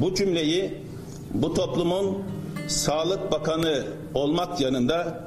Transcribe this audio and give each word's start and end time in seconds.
Bu 0.00 0.14
cümleyi 0.14 0.74
bu 1.34 1.54
toplumun 1.54 2.22
Sağlık 2.68 3.32
Bakanı 3.32 3.84
olmak 4.14 4.60
yanında 4.60 5.24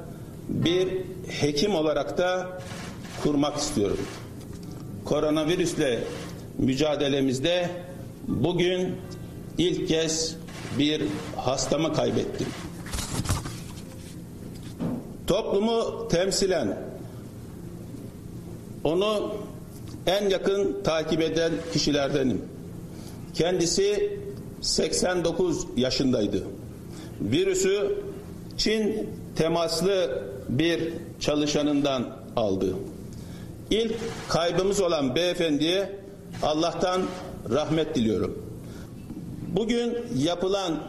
bir 0.48 0.88
hekim 1.28 1.74
olarak 1.74 2.18
da 2.18 2.58
kurmak 3.22 3.56
istiyorum. 3.56 4.06
Koronavirüsle 5.04 5.98
mücadelemizde 6.58 7.70
bugün 8.28 8.96
ilk 9.58 9.88
kez 9.88 10.36
bir 10.78 11.02
hastamı 11.36 11.92
kaybettim. 11.92 12.46
Toplumu 15.26 16.08
temsilen 16.08 16.78
onu 18.84 19.34
en 20.06 20.28
yakın 20.28 20.82
takip 20.84 21.20
eden 21.20 21.52
kişilerdenim. 21.72 22.42
Kendisi 23.34 24.18
89 24.64 25.66
yaşındaydı. 25.76 26.42
Virüsü 27.20 27.96
Çin 28.56 29.10
temaslı 29.36 30.22
bir 30.48 30.92
çalışanından 31.20 32.16
aldı. 32.36 32.74
İlk 33.70 33.94
kaybımız 34.28 34.80
olan 34.80 35.14
beyefendiye 35.14 36.00
Allah'tan 36.42 37.02
rahmet 37.50 37.94
diliyorum. 37.94 38.42
Bugün 39.56 39.96
yapılan 40.16 40.82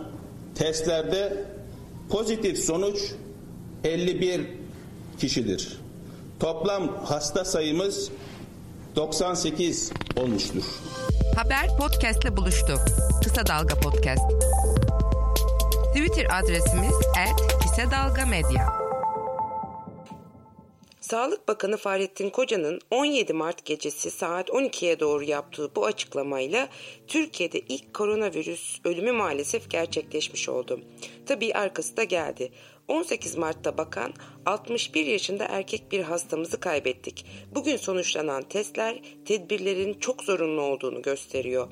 testlerde 0.55 1.45
pozitif 2.09 2.59
sonuç 2.59 3.12
51 3.84 4.41
kişidir. 5.20 5.79
Toplam 6.39 7.05
hasta 7.05 7.45
sayımız 7.45 8.12
98 8.95 9.91
olmuştur. 10.16 10.63
Haber 11.35 11.77
podcastle 11.77 12.38
buluştu. 12.38 12.80
Kısa 13.23 13.48
Dalga 13.48 13.76
Podcast. 13.76 14.23
Twitter 15.96 16.26
adresimiz 16.40 16.93
@kısadalgamedya. 17.62 18.85
Sağlık 21.02 21.48
Bakanı 21.48 21.77
Fahrettin 21.77 22.29
Koca'nın 22.29 22.82
17 22.91 23.34
Mart 23.34 23.65
gecesi 23.65 24.12
saat 24.12 24.49
12'ye 24.49 24.99
doğru 24.99 25.24
yaptığı 25.24 25.76
bu 25.76 25.85
açıklamayla 25.85 26.68
Türkiye'de 27.07 27.59
ilk 27.59 27.93
koronavirüs 27.93 28.80
ölümü 28.85 29.12
maalesef 29.12 29.70
gerçekleşmiş 29.70 30.49
oldu. 30.49 30.80
Tabii 31.26 31.54
arkası 31.54 31.98
da 31.98 32.04
geldi. 32.04 32.52
18 32.87 33.37
Mart'ta 33.37 33.77
bakan 33.77 34.13
61 34.45 35.05
yaşında 35.05 35.45
erkek 35.45 35.91
bir 35.91 36.01
hastamızı 36.01 36.59
kaybettik. 36.59 37.25
Bugün 37.55 37.77
sonuçlanan 37.77 38.43
testler 38.43 39.01
tedbirlerin 39.25 39.93
çok 39.93 40.23
zorunlu 40.23 40.61
olduğunu 40.61 41.01
gösteriyor. 41.01 41.67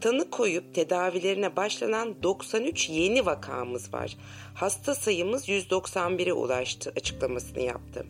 Tanı 0.00 0.30
koyup 0.30 0.74
tedavilerine 0.74 1.56
başlanan 1.56 2.22
93 2.22 2.88
yeni 2.88 3.26
vakamız 3.26 3.94
var. 3.94 4.16
Hasta 4.54 4.94
sayımız 4.94 5.48
191'e 5.48 6.32
ulaştı 6.32 6.92
açıklamasını 6.96 7.62
yaptı. 7.62 8.06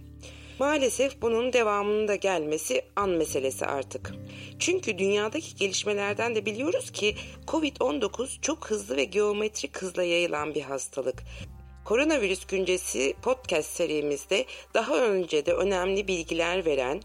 Maalesef 0.59 1.23
bunun 1.23 1.53
devamının 1.53 2.09
da 2.09 2.15
gelmesi 2.15 2.83
an 2.97 3.11
meselesi 3.11 3.67
artık. 3.67 4.15
Çünkü 4.59 4.99
dünyadaki 4.99 5.57
gelişmelerden 5.57 6.35
de 6.35 6.47
biliyoruz 6.47 6.91
ki 6.91 7.17
Covid-19 7.47 8.41
çok 8.41 8.71
hızlı 8.71 8.97
ve 8.97 9.05
geometrik 9.05 9.83
hızla 9.83 10.03
yayılan 10.03 10.55
bir 10.55 10.63
hastalık. 10.63 11.23
Koronavirüs 11.89 12.47
güncesi 12.47 13.15
podcast 13.25 13.71
serimizde 13.77 14.45
daha 14.75 14.97
önce 15.11 15.47
de 15.47 15.53
önemli 15.53 16.09
bilgiler 16.09 16.67
veren 16.67 17.01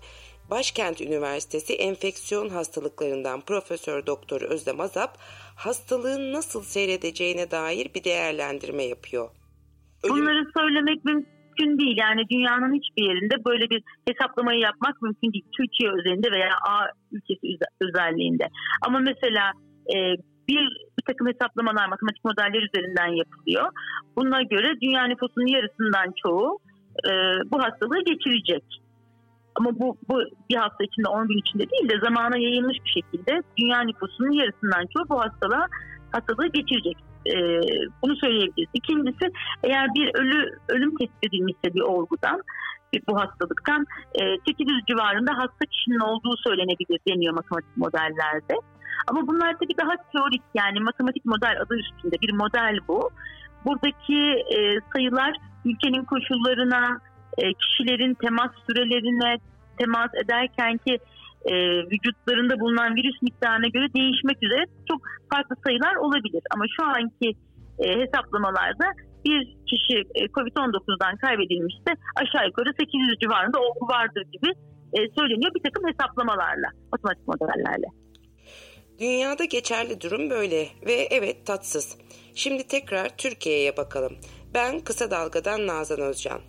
Başkent 0.52 1.02
Üniversitesi 1.02 1.74
Enfeksiyon 1.74 2.50
Hastalıklarından 2.50 3.42
Profesör 3.42 4.06
Doktor 4.06 4.42
Özlem 4.42 4.80
Azap 4.80 5.18
hastalığın 5.66 6.34
nasıl 6.34 6.62
seyredeceğine 6.62 7.52
dair 7.52 7.88
bir 7.96 8.04
değerlendirme 8.04 8.84
yapıyor. 8.84 9.30
Ölüm... 10.04 10.16
Bunları 10.16 10.44
söylemek 10.58 11.06
mümkün 11.06 11.80
değil. 11.80 11.98
Yani 11.98 12.22
dünyanın 12.32 12.74
hiçbir 12.80 13.04
yerinde 13.04 13.46
böyle 13.46 13.70
bir 13.70 13.84
hesaplamayı 14.08 14.60
yapmak 14.60 15.02
mümkün 15.02 15.34
değil. 15.34 15.46
Türkiye 15.58 15.92
özelinde 15.92 16.32
veya 16.32 16.54
A 16.70 16.76
ülkesi 17.12 17.58
özelliğinde. 17.82 18.48
Ama 18.86 19.00
mesela 19.00 19.52
e, 19.96 19.98
bir, 20.48 20.64
bir 20.98 21.04
takım 21.08 21.28
hesaplamalar 21.28 21.88
matematik 21.88 22.26
modeller 22.26 22.62
üzerinden 22.70 23.08
yapılıyor. 23.08 23.72
Buna 24.16 24.42
göre 24.42 24.82
dünya 24.82 25.04
nüfusunun 25.06 25.48
yarısından 25.48 26.14
çoğu 26.24 26.60
e, 27.10 27.12
bu 27.52 27.64
hastalığı 27.64 28.04
geçirecek. 28.04 28.64
Ama 29.56 29.70
bu, 29.80 29.98
bu 30.10 30.22
bir 30.50 30.56
hafta 30.56 30.84
içinde 30.84 31.08
10 31.08 31.28
gün 31.28 31.38
içinde 31.38 31.70
değil 31.70 31.90
de 31.90 32.00
zamana 32.06 32.38
yayılmış 32.38 32.78
bir 32.86 33.02
şekilde 33.02 33.42
dünya 33.58 33.82
nüfusunun 33.82 34.32
yarısından 34.32 34.86
çoğu 34.94 35.10
bu 35.10 35.20
hastalığa 35.22 35.68
hastalığı 36.12 36.48
geçirecek. 36.48 36.98
Ee, 37.26 37.60
bunu 38.02 38.16
söyleyebiliriz. 38.16 38.70
İkincisi 38.74 39.32
eğer 39.64 39.88
bir 39.96 40.12
ölü 40.20 40.60
ölüm 40.70 40.98
tespit 40.98 41.24
edilmişse 41.24 41.74
bir 41.74 41.82
olgudan 41.82 42.42
bu 43.08 43.20
hastalıktan 43.20 43.86
e, 44.16 44.22
800 44.48 44.86
civarında 44.88 45.32
hasta 45.38 45.66
kişinin 45.72 46.00
olduğu 46.00 46.38
söylenebilir 46.38 47.00
deniyor 47.08 47.34
matematik 47.34 47.78
modellerde. 47.78 48.54
Ama 49.08 49.28
bunlar 49.28 49.54
tabii 49.54 49.78
daha 49.82 49.94
teorik 50.12 50.42
yani 50.54 50.80
matematik 50.80 51.26
model 51.26 51.56
adı 51.62 51.76
üstünde 51.76 52.16
bir 52.22 52.34
model 52.34 52.78
bu. 52.88 53.10
Buradaki 53.66 54.20
e, 54.56 54.58
sayılar 54.94 55.34
ülkenin 55.66 56.04
koşullarına, 56.06 57.00
e, 57.38 57.54
kişilerin 57.54 58.14
temas 58.14 58.52
sürelerine 58.68 59.38
temas 59.78 60.10
ederken 60.24 60.78
ki 60.78 61.00
e, 61.46 61.54
vücutlarında 61.92 62.60
bulunan 62.60 62.96
virüs 62.96 63.22
miktarına 63.22 63.68
göre 63.68 63.94
değişmek 63.94 64.44
üzere 64.44 64.66
çok 64.90 65.02
farklı 65.34 65.56
sayılar 65.66 65.96
olabilir. 65.96 66.44
Ama 66.56 66.66
şu 66.76 66.84
anki 66.86 67.30
e, 67.80 67.86
hesaplamalarda 68.02 68.88
bir 69.26 69.42
kişi 69.70 69.98
e, 70.16 70.22
COVID-19'dan 70.36 71.16
kaybedilmişse 71.18 71.92
aşağı 72.22 72.48
yukarı 72.48 72.74
800 72.80 73.20
civarında 73.20 73.60
olgu 73.60 73.88
vardır 73.88 74.24
gibi 74.32 74.50
e, 74.94 75.00
söyleniyor 75.18 75.52
bir 75.56 75.64
takım 75.64 75.84
hesaplamalarla, 75.88 76.70
matematik 76.92 77.28
modellerle. 77.28 78.03
Dünyada 79.00 79.46
geçerli 79.46 80.02
durum 80.02 80.30
böyle 80.30 80.70
ve 80.86 81.08
evet 81.12 81.46
tatsız. 81.46 81.96
Şimdi 82.36 82.64
tekrar 82.64 83.18
Türkiye'ye 83.18 83.78
bakalım. 83.78 84.18
Ben 84.54 84.80
Kısa 84.80 85.12
Dalga'dan 85.12 85.68
Nazan 85.68 86.00
Özcan. 86.00 86.42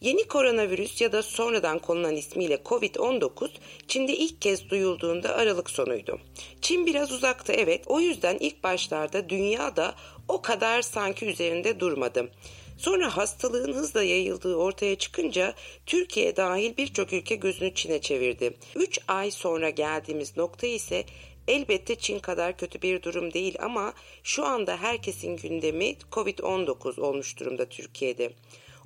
Yeni 0.00 0.28
koronavirüs 0.28 1.00
ya 1.00 1.12
da 1.12 1.22
sonradan 1.22 1.78
konulan 1.78 2.16
ismiyle 2.16 2.54
Covid-19 2.54 3.50
Çin'de 3.88 4.16
ilk 4.16 4.42
kez 4.42 4.70
duyulduğunda 4.70 5.34
Aralık 5.34 5.70
sonuydu. 5.70 6.20
Çin 6.60 6.86
biraz 6.86 7.12
uzakta 7.12 7.52
evet 7.52 7.82
o 7.86 8.00
yüzden 8.00 8.38
ilk 8.40 8.64
başlarda 8.64 9.28
dünyada 9.28 9.94
o 10.28 10.42
kadar 10.42 10.82
sanki 10.82 11.26
üzerinde 11.26 11.80
durmadı. 11.80 12.30
Sonra 12.78 13.16
hastalığın 13.16 13.72
hızla 13.72 14.02
yayıldığı 14.02 14.56
ortaya 14.56 14.96
çıkınca 14.96 15.54
Türkiye 15.86 16.36
dahil 16.36 16.76
birçok 16.76 17.12
ülke 17.12 17.34
gözünü 17.34 17.74
Çin'e 17.74 18.00
çevirdi. 18.00 18.54
3 18.74 18.98
ay 19.08 19.30
sonra 19.30 19.70
geldiğimiz 19.70 20.36
nokta 20.36 20.66
ise 20.66 21.04
Elbette 21.48 21.94
Çin 21.94 22.18
kadar 22.18 22.56
kötü 22.56 22.82
bir 22.82 23.02
durum 23.02 23.32
değil 23.32 23.56
ama 23.60 23.92
şu 24.22 24.44
anda 24.44 24.76
herkesin 24.76 25.36
gündemi 25.36 25.96
Covid-19 26.12 27.00
olmuş 27.00 27.40
durumda 27.40 27.68
Türkiye'de. 27.68 28.32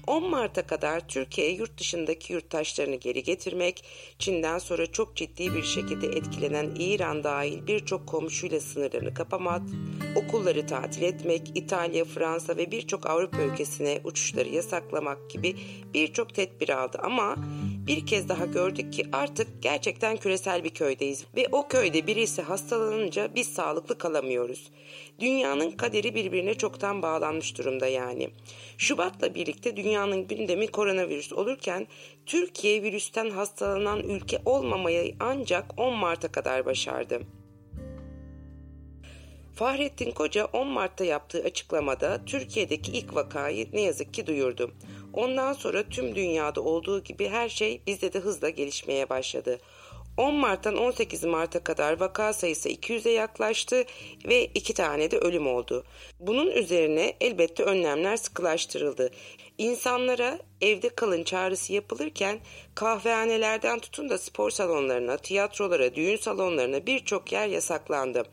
10 0.06 0.30
Mart'a 0.30 0.66
kadar 0.66 1.08
Türkiye 1.08 1.52
yurt 1.52 1.78
dışındaki 1.78 2.32
yurttaşlarını 2.32 2.96
geri 2.96 3.22
getirmek, 3.22 3.84
Çin'den 4.18 4.58
sonra 4.58 4.92
çok 4.92 5.16
ciddi 5.16 5.54
bir 5.54 5.62
şekilde 5.62 6.06
etkilenen 6.06 6.74
İran 6.78 7.24
dahil 7.24 7.66
birçok 7.66 8.06
komşuyla 8.06 8.60
sınırlarını 8.60 9.14
kapamak, 9.14 9.62
okulları 10.16 10.66
tatil 10.66 11.02
etmek, 11.02 11.42
İtalya, 11.54 12.04
Fransa 12.04 12.56
ve 12.56 12.70
birçok 12.70 13.06
Avrupa 13.06 13.42
ülkesine 13.42 14.00
uçuşları 14.04 14.48
yasaklamak 14.48 15.30
gibi 15.30 15.56
birçok 15.94 16.34
tedbir 16.34 16.68
aldı 16.68 16.98
ama 17.02 17.36
bir 17.88 18.06
kez 18.06 18.28
daha 18.28 18.46
gördük 18.46 18.92
ki 18.92 19.06
artık 19.12 19.62
gerçekten 19.62 20.16
küresel 20.16 20.64
bir 20.64 20.70
köydeyiz 20.70 21.24
ve 21.36 21.46
o 21.52 21.68
köyde 21.68 22.06
birisi 22.06 22.42
hastalanınca 22.42 23.28
biz 23.34 23.48
sağlıklı 23.48 23.98
kalamıyoruz. 23.98 24.70
Dünyanın 25.20 25.70
kaderi 25.70 26.14
birbirine 26.14 26.54
çoktan 26.54 27.02
bağlanmış 27.02 27.58
durumda 27.58 27.86
yani. 27.86 28.30
Şubat'la 28.78 29.34
birlikte 29.34 29.76
dünyanın 29.76 30.26
gündemi 30.26 30.66
koronavirüs 30.66 31.32
olurken 31.32 31.86
Türkiye 32.26 32.82
virüsten 32.82 33.30
hastalanan 33.30 34.00
ülke 34.00 34.38
olmamayı 34.44 35.14
ancak 35.20 35.80
10 35.80 35.94
Mart'a 35.94 36.28
kadar 36.28 36.66
başardı. 36.66 37.20
Fahrettin 39.58 40.10
Koca 40.10 40.44
10 40.44 40.66
Mart'ta 40.66 41.04
yaptığı 41.04 41.42
açıklamada 41.44 42.20
Türkiye'deki 42.26 42.92
ilk 42.92 43.14
vakayı 43.14 43.68
ne 43.72 43.80
yazık 43.80 44.14
ki 44.14 44.26
duyurdu. 44.26 44.70
Ondan 45.12 45.52
sonra 45.52 45.88
tüm 45.88 46.14
dünyada 46.14 46.60
olduğu 46.60 47.04
gibi 47.04 47.28
her 47.28 47.48
şey 47.48 47.82
bizde 47.86 48.12
de 48.12 48.18
hızla 48.18 48.48
gelişmeye 48.48 49.08
başladı. 49.08 49.58
10 50.16 50.34
Mart'tan 50.34 50.76
18 50.76 51.24
Mart'a 51.24 51.64
kadar 51.64 52.00
vaka 52.00 52.32
sayısı 52.32 52.68
200'e 52.68 53.12
yaklaştı 53.12 53.84
ve 54.28 54.44
2 54.44 54.74
tane 54.74 55.10
de 55.10 55.18
ölüm 55.18 55.46
oldu. 55.46 55.84
Bunun 56.20 56.50
üzerine 56.50 57.16
elbette 57.20 57.62
önlemler 57.62 58.16
sıkılaştırıldı. 58.16 59.10
İnsanlara 59.58 60.38
evde 60.60 60.88
kalın 60.88 61.24
çağrısı 61.24 61.72
yapılırken 61.72 62.38
kahvehanelerden 62.74 63.78
tutun 63.78 64.10
da 64.10 64.18
spor 64.18 64.50
salonlarına, 64.50 65.16
tiyatrolara, 65.16 65.94
düğün 65.94 66.16
salonlarına 66.16 66.86
birçok 66.86 67.32
yer 67.32 67.46
yasaklandı. 67.46 68.24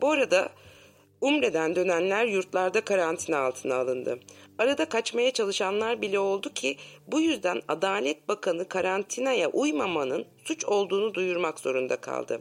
Bu 0.00 0.10
arada 0.10 0.48
Umre'den 1.22 1.76
dönenler 1.76 2.26
yurtlarda 2.26 2.80
karantina 2.80 3.38
altına 3.38 3.74
alındı. 3.74 4.18
Arada 4.58 4.84
kaçmaya 4.84 5.30
çalışanlar 5.30 6.02
bile 6.02 6.18
oldu 6.18 6.54
ki 6.54 6.76
bu 7.06 7.20
yüzden 7.20 7.62
Adalet 7.68 8.28
Bakanı 8.28 8.68
karantinaya 8.68 9.50
uymamanın 9.50 10.26
suç 10.44 10.64
olduğunu 10.64 11.14
duyurmak 11.14 11.60
zorunda 11.60 11.96
kaldı. 11.96 12.40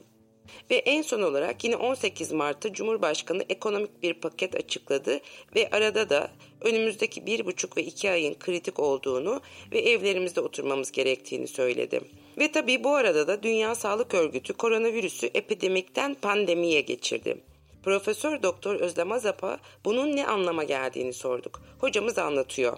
Ve 0.72 0.76
en 0.76 1.02
son 1.02 1.22
olarak 1.22 1.64
yine 1.64 1.76
18 1.76 2.32
Mart'ta 2.32 2.74
Cumhurbaşkanı 2.74 3.44
ekonomik 3.50 4.04
bir 4.04 4.14
paket 4.14 4.56
açıkladı 4.56 5.20
ve 5.56 5.70
arada 5.72 6.10
da 6.10 6.32
önümüzdeki 6.62 7.26
bir 7.26 7.46
buçuk 7.46 7.78
ve 7.78 7.84
iki 7.84 8.12
ayın 8.12 8.34
kritik 8.34 8.80
olduğunu 8.80 9.42
ve 9.72 9.80
evlerimizde 9.80 10.42
oturmamız 10.42 10.92
gerektiğini 10.92 11.48
söyledi. 11.48 12.02
Ve 12.38 12.52
tabii 12.52 12.84
bu 12.84 12.96
arada 12.96 13.28
da 13.28 13.44
Dünya 13.44 13.76
Sağlık 13.76 14.14
Örgütü 14.14 14.54
koronavirüsü 14.54 15.30
epidemikten 15.34 16.14
pandemiye 16.14 16.82
geçirdi. 16.82 17.38
Profesör 17.84 18.44
Doktor 18.44 18.76
Özlem 18.76 19.12
Azap'a 19.12 19.58
bunun 19.86 20.16
ne 20.16 20.28
anlama 20.28 20.64
geldiğini 20.64 21.14
sorduk. 21.14 21.62
Hocamız 21.80 22.18
anlatıyor. 22.18 22.78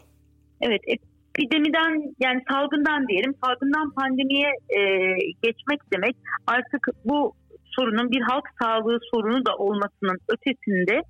Evet, 0.61 0.81
epidemiden 0.87 2.13
yani 2.19 2.41
salgından 2.51 3.07
diyelim, 3.07 3.33
salgından 3.45 3.91
pandemiye 3.91 4.49
e, 4.69 4.79
geçmek 5.43 5.79
demek 5.93 6.15
artık 6.47 6.87
bu 7.05 7.33
sorunun 7.63 8.11
bir 8.11 8.21
halk 8.21 8.45
sağlığı 8.61 8.99
sorunu 9.11 9.45
da 9.45 9.55
olmasının 9.55 10.17
ötesinde 10.29 11.01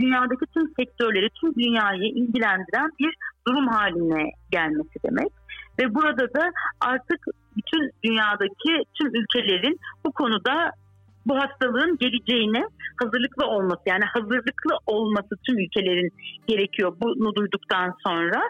dünyadaki 0.00 0.46
tüm 0.54 0.72
sektörleri, 0.78 1.28
tüm 1.40 1.54
dünyayı 1.54 2.04
ilgilendiren 2.04 2.90
bir 3.00 3.14
durum 3.48 3.68
haline 3.68 4.30
gelmesi 4.50 5.02
demek. 5.04 5.32
Ve 5.78 5.94
burada 5.94 6.34
da 6.34 6.50
artık 6.80 7.26
bütün 7.56 7.90
dünyadaki 8.04 8.84
tüm 8.94 9.14
ülkelerin 9.14 9.78
bu 10.04 10.12
konuda 10.12 10.70
bu 11.26 11.34
hastalığın 11.36 11.98
geleceğine 11.98 12.62
hazırlıklı 13.02 13.46
olması 13.46 13.82
yani 13.86 14.04
hazırlıklı 14.04 14.72
olması 14.86 15.32
tüm 15.46 15.58
ülkelerin 15.58 16.10
gerekiyor 16.46 16.96
bunu 17.00 17.34
duyduktan 17.34 17.94
sonra. 18.06 18.42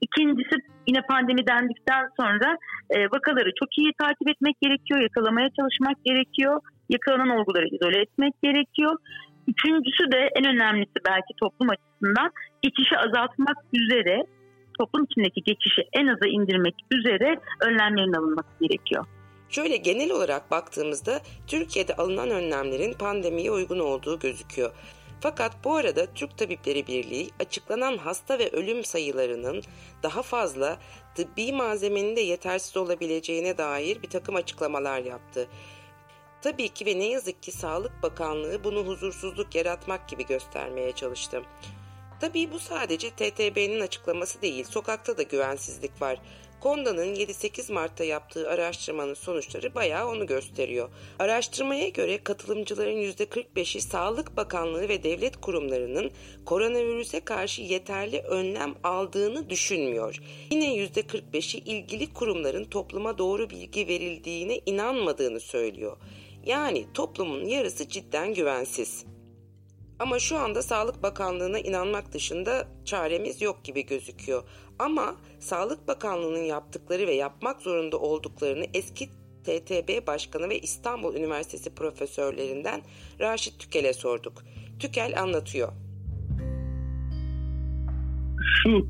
İkincisi 0.00 0.56
yine 0.88 1.00
pandemi 1.02 1.46
dendikten 1.46 2.08
sonra 2.20 2.56
e, 2.90 3.04
vakaları 3.04 3.50
çok 3.60 3.78
iyi 3.78 3.92
takip 4.00 4.28
etmek 4.28 4.60
gerekiyor, 4.60 5.00
yakalamaya 5.00 5.48
çalışmak 5.58 6.04
gerekiyor, 6.04 6.60
yakalanan 6.88 7.30
olguları 7.38 7.66
izole 7.66 8.00
etmek 8.00 8.34
gerekiyor. 8.42 8.96
Üçüncüsü 9.48 10.12
de 10.12 10.28
en 10.38 10.44
önemlisi 10.54 10.98
belki 11.08 11.32
toplum 11.40 11.68
açısından 11.70 12.30
geçişi 12.62 12.96
azaltmak 12.98 13.56
üzere 13.72 14.24
toplum 14.78 15.04
içindeki 15.04 15.40
geçişi 15.42 15.82
en 15.92 16.06
aza 16.06 16.26
indirmek 16.26 16.74
üzere 16.90 17.36
önlemlerin 17.66 18.12
alınması 18.12 18.48
gerekiyor. 18.60 19.04
Şöyle 19.50 19.76
genel 19.76 20.10
olarak 20.10 20.50
baktığımızda 20.50 21.20
Türkiye'de 21.46 21.96
alınan 21.96 22.30
önlemlerin 22.30 22.92
pandemiye 22.92 23.50
uygun 23.50 23.78
olduğu 23.78 24.18
gözüküyor. 24.18 24.72
Fakat 25.20 25.64
bu 25.64 25.76
arada 25.76 26.06
Türk 26.14 26.38
Tabipleri 26.38 26.86
Birliği 26.86 27.30
açıklanan 27.40 27.98
hasta 27.98 28.38
ve 28.38 28.50
ölüm 28.50 28.84
sayılarının 28.84 29.62
daha 30.02 30.22
fazla 30.22 30.78
tıbbi 31.14 31.52
malzemenin 31.52 32.16
de 32.16 32.20
yetersiz 32.20 32.76
olabileceğine 32.76 33.58
dair 33.58 34.02
bir 34.02 34.10
takım 34.10 34.36
açıklamalar 34.36 35.00
yaptı. 35.00 35.48
Tabii 36.42 36.68
ki 36.68 36.86
ve 36.86 36.98
ne 36.98 37.04
yazık 37.04 37.42
ki 37.42 37.52
Sağlık 37.52 38.02
Bakanlığı 38.02 38.64
bunu 38.64 38.86
huzursuzluk 38.86 39.54
yaratmak 39.54 40.08
gibi 40.08 40.26
göstermeye 40.26 40.92
çalıştı. 40.92 41.42
Tabii 42.20 42.52
bu 42.52 42.58
sadece 42.58 43.10
TTB'nin 43.10 43.80
açıklaması 43.80 44.42
değil, 44.42 44.64
sokakta 44.64 45.18
da 45.18 45.22
güvensizlik 45.22 46.02
var. 46.02 46.20
Konda'nın 46.60 47.14
7-8 47.14 47.72
Mart'ta 47.72 48.04
yaptığı 48.04 48.50
araştırmanın 48.50 49.14
sonuçları 49.14 49.74
bayağı 49.74 50.08
onu 50.08 50.26
gösteriyor. 50.26 50.88
Araştırmaya 51.18 51.88
göre 51.88 52.24
katılımcıların 52.24 53.02
%45'i 53.02 53.80
Sağlık 53.80 54.36
Bakanlığı 54.36 54.88
ve 54.88 55.02
devlet 55.02 55.40
kurumlarının 55.40 56.10
koronavirüse 56.44 57.20
karşı 57.20 57.62
yeterli 57.62 58.20
önlem 58.20 58.74
aldığını 58.84 59.50
düşünmüyor. 59.50 60.20
Yine 60.50 60.76
%45'i 60.76 61.58
ilgili 61.58 62.12
kurumların 62.12 62.64
topluma 62.64 63.18
doğru 63.18 63.50
bilgi 63.50 63.88
verildiğine 63.88 64.60
inanmadığını 64.66 65.40
söylüyor. 65.40 65.96
Yani 66.46 66.86
toplumun 66.94 67.44
yarısı 67.44 67.88
cidden 67.88 68.34
güvensiz. 68.34 69.04
Ama 70.00 70.18
şu 70.18 70.38
anda 70.38 70.62
Sağlık 70.62 71.02
Bakanlığı'na 71.02 71.58
inanmak 71.58 72.12
dışında 72.12 72.68
çaremiz 72.84 73.42
yok 73.42 73.64
gibi 73.64 73.86
gözüküyor. 73.86 74.42
Ama 74.78 75.16
Sağlık 75.38 75.88
Bakanlığı'nın 75.88 76.42
yaptıkları 76.42 77.06
ve 77.06 77.14
yapmak 77.14 77.62
zorunda 77.62 77.98
olduklarını 77.98 78.64
eski 78.74 79.08
TTB 79.44 80.06
Başkanı 80.06 80.48
ve 80.48 80.58
İstanbul 80.58 81.16
Üniversitesi 81.16 81.74
profesörlerinden 81.74 82.80
Raşit 83.20 83.58
Tükel'e 83.58 83.92
sorduk. 83.92 84.32
Tükel 84.78 85.22
anlatıyor. 85.22 85.68
Şu 88.62 88.86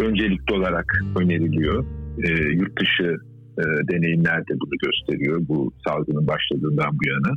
öncelikli 0.00 0.54
olarak 0.54 1.02
öneriliyor. 1.20 1.84
E, 2.24 2.28
yurt 2.52 2.80
dışı 2.80 3.16
e, 3.58 3.62
deneyimler 3.92 4.40
de 4.40 4.60
bunu 4.60 4.78
gösteriyor 4.82 5.40
bu 5.48 5.72
salgının 5.86 6.28
başladığından 6.28 6.98
bu 6.98 7.08
yana. 7.08 7.36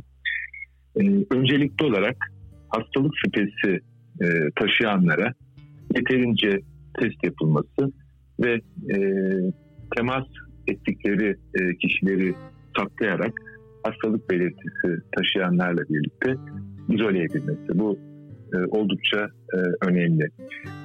E, 0.96 1.24
öncelikli 1.30 1.84
olarak 1.84 2.16
hastalık 2.70 3.12
şüphesi 3.24 3.80
e, 4.22 4.26
taşıyanlara 4.56 5.34
yeterince 5.96 6.60
test 7.00 7.24
yapılması 7.24 7.92
ve 8.40 8.60
e, 8.94 8.98
temas 9.96 10.26
ettikleri 10.66 11.36
e, 11.60 11.76
kişileri 11.76 12.34
saklayarak 12.78 13.32
hastalık 13.82 14.30
belirtisi 14.30 15.02
taşıyanlarla 15.16 15.82
birlikte 15.88 16.34
izole 16.88 17.24
edilmesi. 17.24 17.78
Bu 17.78 17.98
e, 18.54 18.56
oldukça 18.56 19.28
e, 19.54 19.58
önemli. 19.88 20.28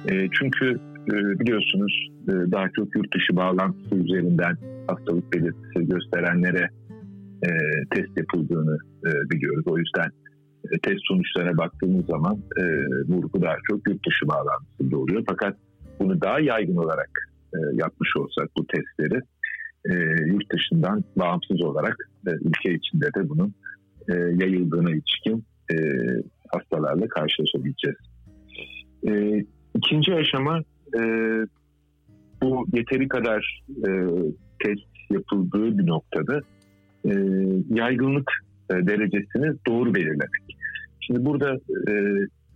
E, 0.08 0.28
çünkü 0.38 0.78
e, 1.12 1.14
biliyorsunuz 1.40 2.08
e, 2.28 2.32
daha 2.32 2.68
çok 2.76 2.96
yurt 2.96 3.14
dışı 3.14 3.36
bağlantısı 3.36 3.94
üzerinden 3.94 4.56
hastalık 4.86 5.32
belirtisi 5.32 5.88
gösterenlere 5.88 6.68
e, 7.42 7.50
test 7.94 8.18
yapıldığını 8.18 8.78
e, 9.06 9.30
biliyoruz. 9.30 9.64
O 9.66 9.78
yüzden 9.78 10.10
test 10.82 11.00
sonuçlarına 11.02 11.58
baktığımız 11.58 12.06
zaman 12.06 12.38
e, 12.56 12.62
vurgu 13.08 13.42
daha 13.42 13.56
çok 13.70 13.88
yurt 13.88 14.06
dışı 14.06 14.28
bağlantısında 14.28 14.98
oluyor. 14.98 15.24
Fakat 15.28 15.56
bunu 16.00 16.20
daha 16.20 16.40
yaygın 16.40 16.76
olarak 16.76 17.10
e, 17.54 17.58
yapmış 17.74 18.16
olsak 18.16 18.50
bu 18.56 18.66
testleri 18.66 19.20
e, 19.90 19.92
yurt 20.26 20.52
dışından 20.52 21.04
bağımsız 21.16 21.62
olarak 21.62 21.96
e, 22.26 22.30
ülke 22.30 22.74
içinde 22.74 23.06
de 23.06 23.28
bunun 23.28 23.54
e, 24.08 24.14
yayıldığına 24.14 24.90
ilişkin 24.90 25.44
e, 25.72 25.76
hastalarla 26.48 27.08
karşılaşabileceğiz. 27.08 27.98
E, 29.08 29.44
ikinci 29.76 30.14
aşama 30.14 30.62
e, 30.98 31.02
bu 32.42 32.66
yeteri 32.72 33.08
kadar 33.08 33.62
e, 33.68 33.90
test 34.64 35.10
yapıldığı 35.10 35.78
bir 35.78 35.86
noktada 35.86 36.40
e, 37.04 37.12
yaygınlık 37.70 38.30
e, 38.70 38.74
derecesini 38.74 39.56
doğru 39.66 39.94
belirlemek. 39.94 40.45
Şimdi 41.06 41.24
burada 41.24 41.54
e, 41.88 41.92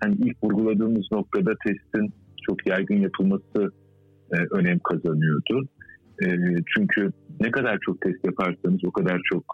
hani 0.02 0.14
ilk 0.14 0.44
vurguladığımız 0.44 1.06
noktada 1.12 1.54
testin 1.66 2.12
çok 2.48 2.66
yaygın 2.66 2.96
yapılması 2.96 3.72
e, 4.32 4.36
önem 4.50 4.78
kazanıyordu. 4.78 5.68
E, 6.24 6.26
çünkü 6.76 7.12
ne 7.40 7.50
kadar 7.50 7.78
çok 7.80 8.00
test 8.00 8.24
yaparsanız 8.24 8.84
o 8.84 8.90
kadar 8.92 9.20
çok 9.32 9.44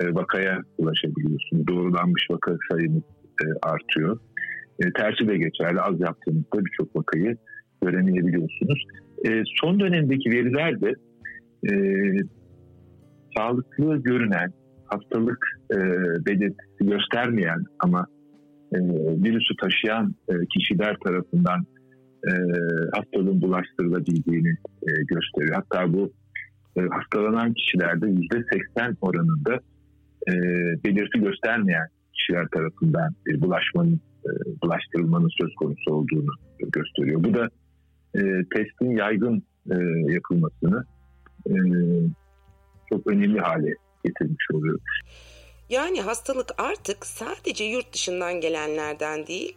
e, 0.00 0.14
vakaya 0.14 0.58
ulaşabiliyorsunuz. 0.78 1.66
Doğrulanmış 1.66 2.26
vaka 2.30 2.56
sayınız 2.70 3.02
e, 3.42 3.46
artıyor. 3.62 4.18
E, 4.80 4.92
tersi 4.92 5.28
de 5.28 5.36
geçerli. 5.36 5.80
Az 5.80 6.00
yaptığınızda 6.00 6.64
birçok 6.64 6.96
vakayı 6.96 7.36
göremeyebiliyorsunuz. 7.82 8.84
E, 9.28 9.42
son 9.60 9.80
dönemdeki 9.80 10.30
veriler 10.30 10.80
de 10.80 10.94
e, 11.70 11.72
sağlıklı 13.36 13.96
görünen, 13.96 14.52
hastalık 14.84 15.46
e, 15.74 15.78
belirtisi 16.26 16.86
göstermeyen 16.86 17.64
ama 17.80 18.06
e, 18.72 18.78
virüsü 19.24 19.56
taşıyan 19.62 20.14
e, 20.28 20.32
kişiler 20.46 20.96
tarafından 21.04 21.66
e, 22.28 22.32
hastalığın 22.96 23.42
bulaştırılabildiğini 23.42 24.56
e, 24.82 24.90
gösteriyor. 25.06 25.54
Hatta 25.54 25.92
bu 25.92 26.12
e, 26.76 26.80
hastalanan 26.80 27.54
kişilerde 27.54 28.06
yüzde 28.06 28.44
80 28.52 28.96
oranında 29.00 29.60
belirti 30.84 31.20
göstermeyen 31.20 31.86
kişiler 32.12 32.46
tarafından 32.48 33.14
bulaşmanın 33.36 34.00
e, 34.24 34.30
bulaştırılmanın 34.62 35.30
söz 35.40 35.54
konusu 35.54 35.94
olduğunu 35.94 36.30
gösteriyor. 36.72 37.24
Bu 37.24 37.34
da 37.34 37.48
testin 38.54 38.96
yaygın 38.96 39.42
yapılmasını 40.12 40.84
çok 42.88 43.06
önemli 43.06 43.40
hale 43.40 43.74
getirmiş 44.04 44.46
oluyor. 44.52 44.78
Yani 45.72 46.00
hastalık 46.00 46.54
artık 46.58 47.06
sadece 47.06 47.64
yurt 47.64 47.92
dışından 47.92 48.40
gelenlerden 48.40 49.26
değil, 49.26 49.56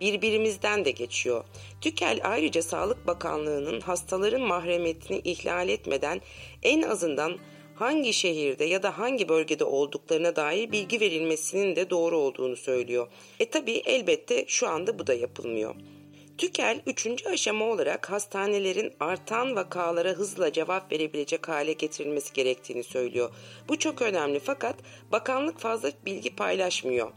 birbirimizden 0.00 0.84
de 0.84 0.90
geçiyor. 0.90 1.44
Tükel 1.80 2.20
ayrıca 2.24 2.62
Sağlık 2.62 3.06
Bakanlığı'nın 3.06 3.80
hastaların 3.80 4.40
mahremiyetini 4.40 5.18
ihlal 5.18 5.68
etmeden 5.68 6.20
en 6.62 6.82
azından 6.82 7.38
hangi 7.74 8.12
şehirde 8.12 8.64
ya 8.64 8.82
da 8.82 8.98
hangi 8.98 9.28
bölgede 9.28 9.64
olduklarına 9.64 10.36
dair 10.36 10.72
bilgi 10.72 11.00
verilmesinin 11.00 11.76
de 11.76 11.90
doğru 11.90 12.18
olduğunu 12.18 12.56
söylüyor. 12.56 13.08
E 13.40 13.50
tabi 13.50 13.72
elbette 13.72 14.44
şu 14.48 14.68
anda 14.68 14.98
bu 14.98 15.06
da 15.06 15.14
yapılmıyor. 15.14 15.74
TÜKEL 16.42 16.80
üçüncü 16.86 17.28
aşama 17.28 17.64
olarak 17.64 18.10
hastanelerin 18.10 18.92
artan 19.00 19.56
vakalara 19.56 20.08
hızla 20.08 20.52
cevap 20.52 20.92
verebilecek 20.92 21.48
hale 21.48 21.72
getirilmesi 21.72 22.32
gerektiğini 22.32 22.84
söylüyor. 22.84 23.30
Bu 23.68 23.78
çok 23.78 24.02
önemli 24.02 24.40
fakat 24.40 24.76
bakanlık 25.12 25.58
fazla 25.58 25.90
bilgi 26.06 26.36
paylaşmıyor. 26.36 27.12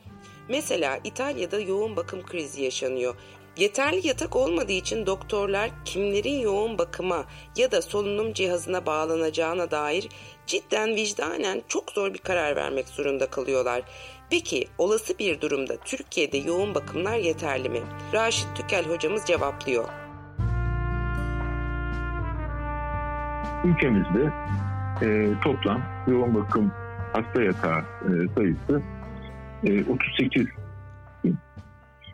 Mesela 0.49 0.99
İtalya'da 1.03 1.59
yoğun 1.59 1.95
bakım 1.95 2.25
krizi 2.25 2.63
yaşanıyor. 2.63 3.15
Yeterli 3.57 4.07
yatak 4.07 4.35
olmadığı 4.35 4.71
için 4.71 5.05
doktorlar 5.05 5.69
kimlerin 5.85 6.39
yoğun 6.39 6.77
bakıma 6.77 7.25
ya 7.57 7.71
da 7.71 7.81
solunum 7.81 8.33
cihazına 8.33 8.85
bağlanacağına 8.85 9.71
dair 9.71 10.09
cidden 10.47 10.95
vicdanen 10.95 11.61
çok 11.67 11.91
zor 11.91 12.13
bir 12.13 12.19
karar 12.19 12.55
vermek 12.55 12.87
zorunda 12.87 13.29
kalıyorlar. 13.29 13.81
Peki 14.35 14.67
olası 14.77 15.19
bir 15.19 15.41
durumda 15.41 15.73
Türkiye'de 15.85 16.37
yoğun 16.37 16.75
bakımlar 16.75 17.17
yeterli 17.17 17.69
mi? 17.69 17.79
Raşit 18.13 18.47
Tükel 18.55 18.85
hocamız 18.85 19.25
cevaplıyor. 19.25 19.83
Ülkemizde 23.65 24.31
e, 25.01 25.33
toplam 25.43 25.81
yoğun 26.07 26.35
bakım 26.35 26.71
hasta 27.13 27.41
yatağı 27.43 27.79
e, 27.79 28.11
sayısı 28.35 28.81
e, 29.63 29.91
38 29.91 30.45
bin. 31.23 31.35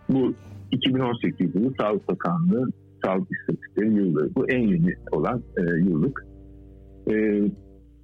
Bu 0.09 0.33
2018 0.71 1.55
yılı 1.55 1.73
Sağlık 1.79 2.07
Bakanlığı 2.07 2.67
Sağlık 3.05 3.27
İstatistikleri 3.31 3.93
yılı. 3.93 4.35
Bu 4.35 4.49
en 4.49 4.67
yeni 4.67 4.95
olan 5.11 5.43
e, 5.57 5.61
yıllık. 5.61 6.25
E, 7.11 7.13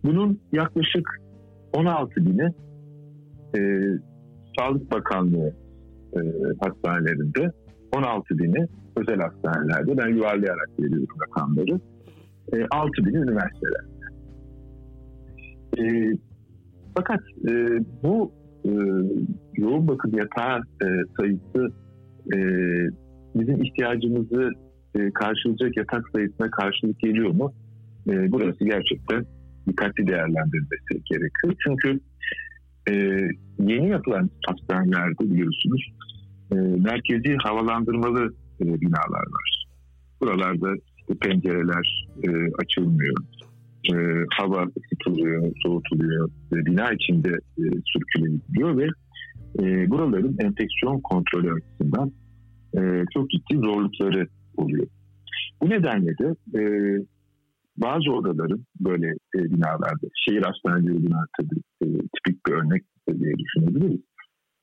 bunun 0.03 0.41
yaklaşık 0.51 1.21
16 1.73 2.15
bini 2.15 2.53
e, 3.57 3.81
Sağlık 4.59 4.91
Bakanlığı 4.91 5.53
e, 6.13 6.19
hastanelerinde 6.59 7.51
16 7.95 8.37
bini 8.37 8.67
özel 8.95 9.19
hastanelerde 9.19 9.97
ben 9.97 10.07
yuvarlayarak 10.07 10.69
veriyorum 10.79 11.17
rakamları 11.21 11.79
e, 12.53 12.65
6 12.71 12.91
bini 12.97 13.17
üniversitelerde. 13.17 13.97
E, 15.77 15.83
fakat 16.97 17.19
e, 17.49 17.53
bu 18.03 18.31
e, 18.65 18.71
yoğun 19.53 19.87
bakım 19.87 20.11
yatağı 20.17 20.59
e, 20.59 20.87
sayısı 21.19 21.73
e, 22.33 22.37
bizim 23.35 23.63
ihtiyacımızı 23.63 24.51
e, 24.95 25.11
karşılayacak 25.11 25.77
yatak 25.77 26.09
sayısına 26.15 26.51
karşılık 26.51 26.99
geliyor 26.99 27.31
mu? 27.31 27.53
E, 28.09 28.31
burası 28.31 28.65
gerçekten 28.65 29.25
dikkatli 29.67 30.07
değerlendirilmesi 30.07 31.03
gerekiyor. 31.11 31.53
Çünkü 31.67 31.99
e, 32.89 32.93
yeni 33.59 33.89
yapılan 33.89 34.29
hastanelerde 34.47 35.31
biliyorsunuz 35.31 35.81
e, 36.51 36.55
merkezi 36.55 37.35
havalandırmalı 37.43 38.33
e, 38.61 38.65
binalar 38.81 39.27
var. 39.35 39.65
Buralarda 40.21 40.73
işte 40.97 41.13
pencereler 41.21 42.07
e, 42.23 42.29
açılmıyor. 42.61 43.17
E, 43.93 43.95
hava 44.37 44.65
ısıtılıyor, 44.77 45.51
soğutuluyor. 45.65 46.29
ve 46.53 46.65
bina 46.65 46.91
içinde 46.91 47.29
e, 47.29 47.63
sürküle 47.85 48.35
ediliyor 48.35 48.77
ve 48.77 48.87
e, 49.59 49.89
buraların 49.89 50.37
enfeksiyon 50.39 50.99
kontrolü 51.01 51.53
açısından 51.53 52.11
e, 52.77 53.03
çok 53.13 53.29
ciddi 53.29 53.55
zorlukları 53.55 54.27
oluyor. 54.57 54.87
Bu 55.61 55.69
nedenle 55.69 56.17
de 56.17 56.59
e, 56.59 56.61
bazı 57.77 58.11
odaların 58.11 58.65
böyle 58.79 59.07
e, 59.07 59.43
binalarda, 59.43 60.07
şehir 60.25 60.41
hastaneleri 60.41 61.03
binaları 61.03 61.27
tabii 61.37 61.61
e, 61.81 61.85
tipik 61.85 62.45
bir 62.47 62.51
örnek 62.51 62.83
diye 63.07 63.33
düşünebiliriz. 63.37 64.01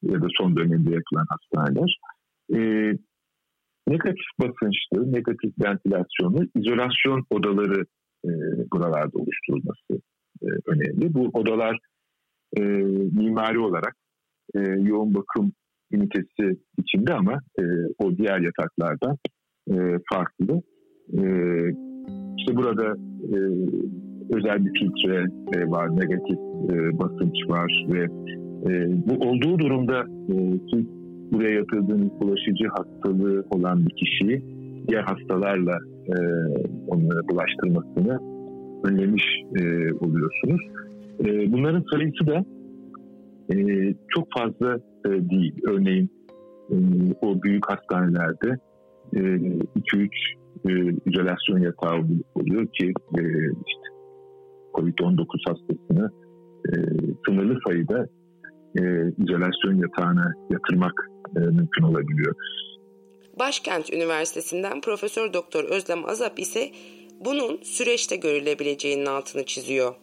Ya 0.03 0.23
da 0.23 0.27
son 0.39 0.57
dönemde 0.57 0.95
yapılan 0.95 1.27
hastaneler. 1.29 1.99
E, 2.55 2.59
negatif 3.89 4.27
basınçlı, 4.41 5.13
negatif 5.13 5.53
ventilasyonlu 5.65 6.49
izolasyon 6.55 7.25
odaları 7.31 7.85
e, 8.25 8.31
buralarda 8.73 9.19
oluşturulması 9.19 10.03
e, 10.43 10.47
önemli. 10.67 11.15
Bu 11.15 11.31
odalar 11.33 11.79
e, 12.57 12.61
mimari 13.21 13.59
olarak 13.59 13.97
e, 14.55 14.61
yoğun 14.61 15.15
bakım 15.15 15.53
ünitesi 15.93 16.59
içinde 16.79 17.15
ama 17.15 17.41
e, 17.61 17.63
o 17.99 18.17
diğer 18.17 18.41
yataklardan 18.41 19.19
e, 19.71 19.75
farklı. 20.13 20.63
E, 21.13 21.23
işte 22.39 22.57
burada 22.57 22.97
e, 23.33 23.37
özel 24.37 24.65
bir 24.65 24.73
filtre 24.81 25.27
e, 25.57 25.71
var, 25.71 25.97
negatif 25.97 26.39
e, 26.71 26.99
basınç 26.99 27.49
var 27.49 27.87
ve 27.89 28.03
e, 28.71 28.89
bu 29.07 29.29
olduğu 29.29 29.59
durumda 29.59 29.99
e, 30.29 30.35
siz 30.71 30.87
buraya 31.33 31.51
yatırdığınız 31.51 32.21
bulaşıcı 32.21 32.69
hastalığı 32.69 33.45
olan 33.51 33.87
bir 33.87 33.95
kişiyi 33.95 34.43
diğer 34.89 35.03
hastalarla 35.03 35.79
e, 36.09 36.17
onları 36.89 37.29
bulaştırmasını 37.29 38.21
önlemiş 38.85 39.25
e, 39.61 39.63
oluyorsunuz. 39.93 40.61
E, 41.25 41.53
bunların 41.53 41.85
sayısı 41.93 42.27
da 42.27 42.45
e, 43.55 43.95
çok 44.09 44.29
fazla 44.39 44.79
e, 45.07 45.11
değil. 45.31 45.55
Örneğin 45.69 46.11
e, 46.71 46.77
o 47.23 47.43
büyük 47.43 47.65
hastanelerde 47.71 48.59
2-3 49.13 50.09
e, 50.65 50.73
e, 50.73 50.95
izolasyon 51.07 51.59
yatağı 51.59 51.99
oluyor 52.35 52.67
ki 52.67 52.93
e, 53.19 53.23
işte 53.67 53.89
COVID-19 54.75 55.25
hastasını 55.49 56.11
e, 56.69 56.75
sınırlı 57.27 57.59
sayıda 57.67 58.07
e, 58.79 58.83
izolasyon 59.19 59.75
yatağına 59.75 60.33
yatırmak 60.51 60.93
e, 61.37 61.41
mümkün 61.41 61.83
olabiliyor. 61.83 62.35
Başkent 63.39 63.93
Üniversitesi'nden 63.93 64.81
Profesör 64.81 65.33
Doktor 65.33 65.65
Özlem 65.65 66.05
Azap 66.05 66.39
ise 66.39 66.71
bunun 67.25 67.57
süreçte 67.63 68.17
görülebileceğinin 68.17 69.07
altını 69.07 69.45
çiziyor. 69.45 69.95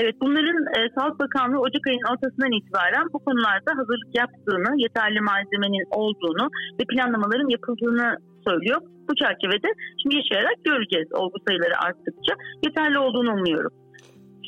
Evet 0.00 0.14
bunların 0.22 0.60
e, 0.76 0.78
Sağlık 0.94 1.18
Bakanlığı 1.20 1.60
Ocak 1.60 1.84
ayının 1.88 2.10
ortasından 2.12 2.52
itibaren 2.58 3.06
bu 3.14 3.18
konularda 3.26 3.70
hazırlık 3.80 4.10
yaptığını, 4.22 4.70
yeterli 4.84 5.20
malzemenin 5.20 5.86
olduğunu 6.00 6.46
ve 6.78 6.84
planlamaların 6.90 7.48
yapıldığını 7.56 8.08
söylüyor. 8.46 8.80
Bu 9.08 9.12
çerçevede 9.22 9.68
şimdi 10.00 10.14
yaşayarak 10.20 10.58
göreceğiz 10.64 11.08
olgu 11.20 11.36
sayıları 11.46 11.76
arttıkça. 11.86 12.32
Yeterli 12.66 12.98
olduğunu 12.98 13.32
umuyorum. 13.38 13.72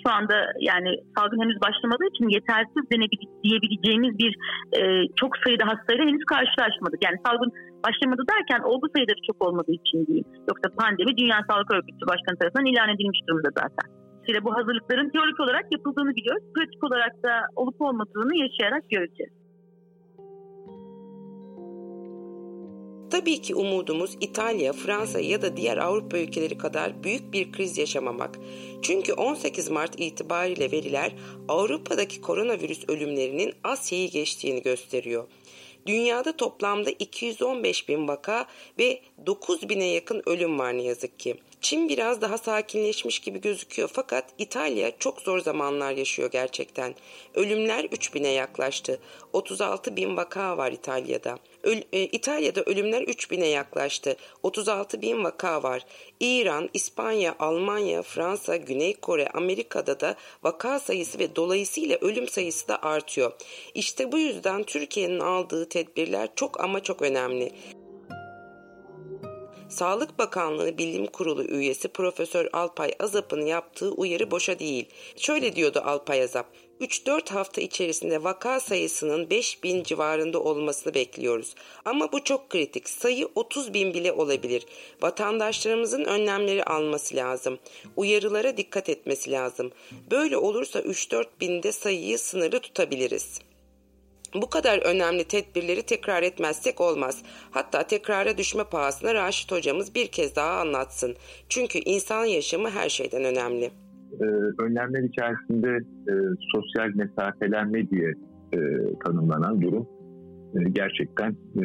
Şu 0.02 0.08
anda 0.16 0.36
yani 0.70 0.90
salgın 1.16 1.42
henüz 1.42 1.58
başlamadığı 1.66 2.08
için 2.12 2.28
yetersiz 2.36 2.82
diyebileceğimiz 3.44 4.12
bir 4.22 4.32
e, 4.78 4.82
çok 5.20 5.32
sayıda 5.44 5.64
hastayla 5.70 6.04
henüz 6.08 6.24
karşılaşmadık. 6.32 7.00
Yani 7.06 7.18
salgın 7.26 7.50
başlamadı 7.86 8.22
derken 8.32 8.60
olgu 8.70 8.86
sayıları 8.94 9.20
çok 9.28 9.38
olmadığı 9.46 9.76
için 9.80 10.06
değil. 10.06 10.24
Yoksa 10.48 10.66
pandemi 10.80 11.16
Dünya 11.20 11.38
Sağlık 11.48 11.70
Örgütü 11.74 12.04
Başkanı 12.12 12.36
tarafından 12.38 12.70
ilan 12.72 12.88
edilmiş 12.94 13.20
durumda 13.26 13.50
zaten. 13.60 13.86
Dolayısıyla 14.30 14.44
bu 14.44 14.56
hazırlıkların 14.58 15.10
teorik 15.10 15.40
olarak 15.40 15.66
yapıldığını 15.72 16.16
biliyoruz. 16.16 16.44
Pratik 16.54 16.84
olarak 16.84 17.22
da 17.22 17.32
olup 17.56 17.80
olmadığını 17.80 18.36
yaşayarak 18.44 18.90
göreceğiz. 18.90 19.32
Tabii 23.10 23.42
ki 23.42 23.54
umudumuz 23.54 24.16
İtalya, 24.20 24.72
Fransa 24.72 25.20
ya 25.20 25.42
da 25.42 25.56
diğer 25.56 25.76
Avrupa 25.76 26.18
ülkeleri 26.18 26.58
kadar 26.58 27.04
büyük 27.04 27.32
bir 27.32 27.52
kriz 27.52 27.78
yaşamamak. 27.78 28.38
Çünkü 28.82 29.12
18 29.12 29.70
Mart 29.70 30.00
itibariyle 30.00 30.72
veriler 30.72 31.12
Avrupa'daki 31.48 32.20
koronavirüs 32.20 32.88
ölümlerinin 32.88 33.54
Asya'yı 33.64 34.10
geçtiğini 34.10 34.62
gösteriyor. 34.62 35.28
Dünyada 35.86 36.36
toplamda 36.36 36.90
215 36.90 37.88
bin 37.88 38.08
vaka 38.08 38.46
ve 38.78 39.00
9 39.26 39.68
bine 39.68 39.84
yakın 39.84 40.22
ölüm 40.26 40.58
var 40.58 40.76
ne 40.76 40.82
yazık 40.82 41.18
ki. 41.18 41.36
Çin 41.60 41.88
biraz 41.88 42.20
daha 42.20 42.38
sakinleşmiş 42.38 43.18
gibi 43.18 43.40
gözüküyor 43.40 43.90
fakat 43.92 44.24
İtalya 44.38 44.98
çok 44.98 45.20
zor 45.20 45.38
zamanlar 45.38 45.92
yaşıyor 45.92 46.30
gerçekten. 46.30 46.94
Ölümler 47.34 47.84
3000'e 47.84 48.30
yaklaştı. 48.30 49.00
36 49.32 49.96
bin 49.96 50.16
vaka 50.16 50.56
var 50.56 50.72
İtalya'da. 50.72 51.38
Öl, 51.62 51.82
e, 51.92 52.02
İtalya'da 52.02 52.62
ölümler 52.62 53.02
3000'e 53.02 53.46
yaklaştı. 53.46 54.16
36 54.42 55.02
bin 55.02 55.24
vaka 55.24 55.62
var. 55.62 55.86
İran, 56.20 56.70
İspanya, 56.74 57.34
Almanya, 57.38 58.02
Fransa, 58.02 58.56
Güney 58.56 58.94
Kore, 58.94 59.28
Amerika'da 59.28 60.00
da 60.00 60.14
vaka 60.42 60.80
sayısı 60.80 61.18
ve 61.18 61.36
dolayısıyla 61.36 61.96
ölüm 62.00 62.28
sayısı 62.28 62.68
da 62.68 62.82
artıyor. 62.82 63.32
İşte 63.74 64.12
bu 64.12 64.18
yüzden 64.18 64.62
Türkiye'nin 64.64 65.20
aldığı 65.20 65.68
tedbirler 65.68 66.28
çok 66.36 66.60
ama 66.60 66.82
çok 66.82 67.02
önemli. 67.02 67.52
Sağlık 69.70 70.18
Bakanlığı 70.18 70.78
Bilim 70.78 71.06
Kurulu 71.06 71.44
üyesi 71.44 71.88
Profesör 71.88 72.48
Alpay 72.52 72.92
Azap'ın 73.00 73.46
yaptığı 73.46 73.90
uyarı 73.90 74.30
boşa 74.30 74.58
değil. 74.58 74.86
Şöyle 75.16 75.56
diyordu 75.56 75.82
Alpay 75.84 76.22
Azap. 76.22 76.46
3-4 76.80 77.30
hafta 77.30 77.60
içerisinde 77.60 78.24
vaka 78.24 78.60
sayısının 78.60 79.30
5 79.30 79.64
bin 79.64 79.82
civarında 79.82 80.40
olmasını 80.40 80.94
bekliyoruz. 80.94 81.54
Ama 81.84 82.12
bu 82.12 82.24
çok 82.24 82.50
kritik. 82.50 82.88
Sayı 82.88 83.28
30 83.34 83.74
bin 83.74 83.94
bile 83.94 84.12
olabilir. 84.12 84.66
Vatandaşlarımızın 85.02 86.04
önlemleri 86.04 86.64
alması 86.64 87.16
lazım. 87.16 87.58
Uyarılara 87.96 88.56
dikkat 88.56 88.88
etmesi 88.88 89.30
lazım. 89.30 89.72
Böyle 90.10 90.36
olursa 90.36 90.80
3-4 90.80 91.26
binde 91.40 91.72
sayıyı 91.72 92.18
sınırlı 92.18 92.60
tutabiliriz. 92.60 93.40
Bu 94.34 94.50
kadar 94.50 94.78
önemli 94.94 95.24
tedbirleri 95.24 95.82
tekrar 95.82 96.22
etmezsek 96.22 96.80
olmaz. 96.80 97.22
Hatta 97.50 97.82
tekrara 97.82 98.38
düşme 98.38 98.64
pahasına 98.64 99.14
Raşit 99.14 99.52
hocamız 99.52 99.94
bir 99.94 100.06
kez 100.06 100.36
daha 100.36 100.60
anlatsın. 100.60 101.14
Çünkü 101.48 101.78
insan 101.78 102.24
yaşamı 102.24 102.70
her 102.70 102.88
şeyden 102.88 103.24
önemli. 103.24 103.70
Ee, 104.20 104.24
önlemler 104.62 105.02
içerisinde 105.02 105.68
e, 106.08 106.14
sosyal 106.52 106.88
mesafelenme 106.94 107.90
diye 107.90 108.14
e, 108.52 108.58
tanımlanan 109.04 109.60
durum 109.62 109.86
e, 110.54 110.70
gerçekten 110.70 111.30
e, 111.30 111.64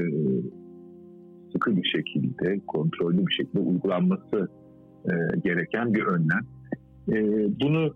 sıkı 1.51 1.77
bir 1.77 1.83
şekilde, 1.83 2.59
kontrollü 2.67 3.27
bir 3.27 3.33
şekilde 3.33 3.59
uygulanması 3.59 4.47
e, 5.05 5.13
gereken 5.43 5.93
bir 5.93 6.03
önlem. 6.03 6.45
E, 7.09 7.15
bunu 7.61 7.93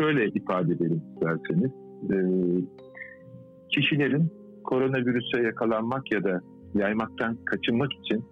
şöyle 0.00 0.28
ifade 0.28 0.72
edelim 0.72 1.02
isterseniz. 1.14 1.70
E, 2.10 2.16
kişilerin 3.74 4.32
koronavirüse 4.64 5.42
yakalanmak 5.42 6.12
ya 6.12 6.24
da 6.24 6.40
yaymaktan 6.74 7.36
kaçınmak 7.44 7.92
için 7.92 8.24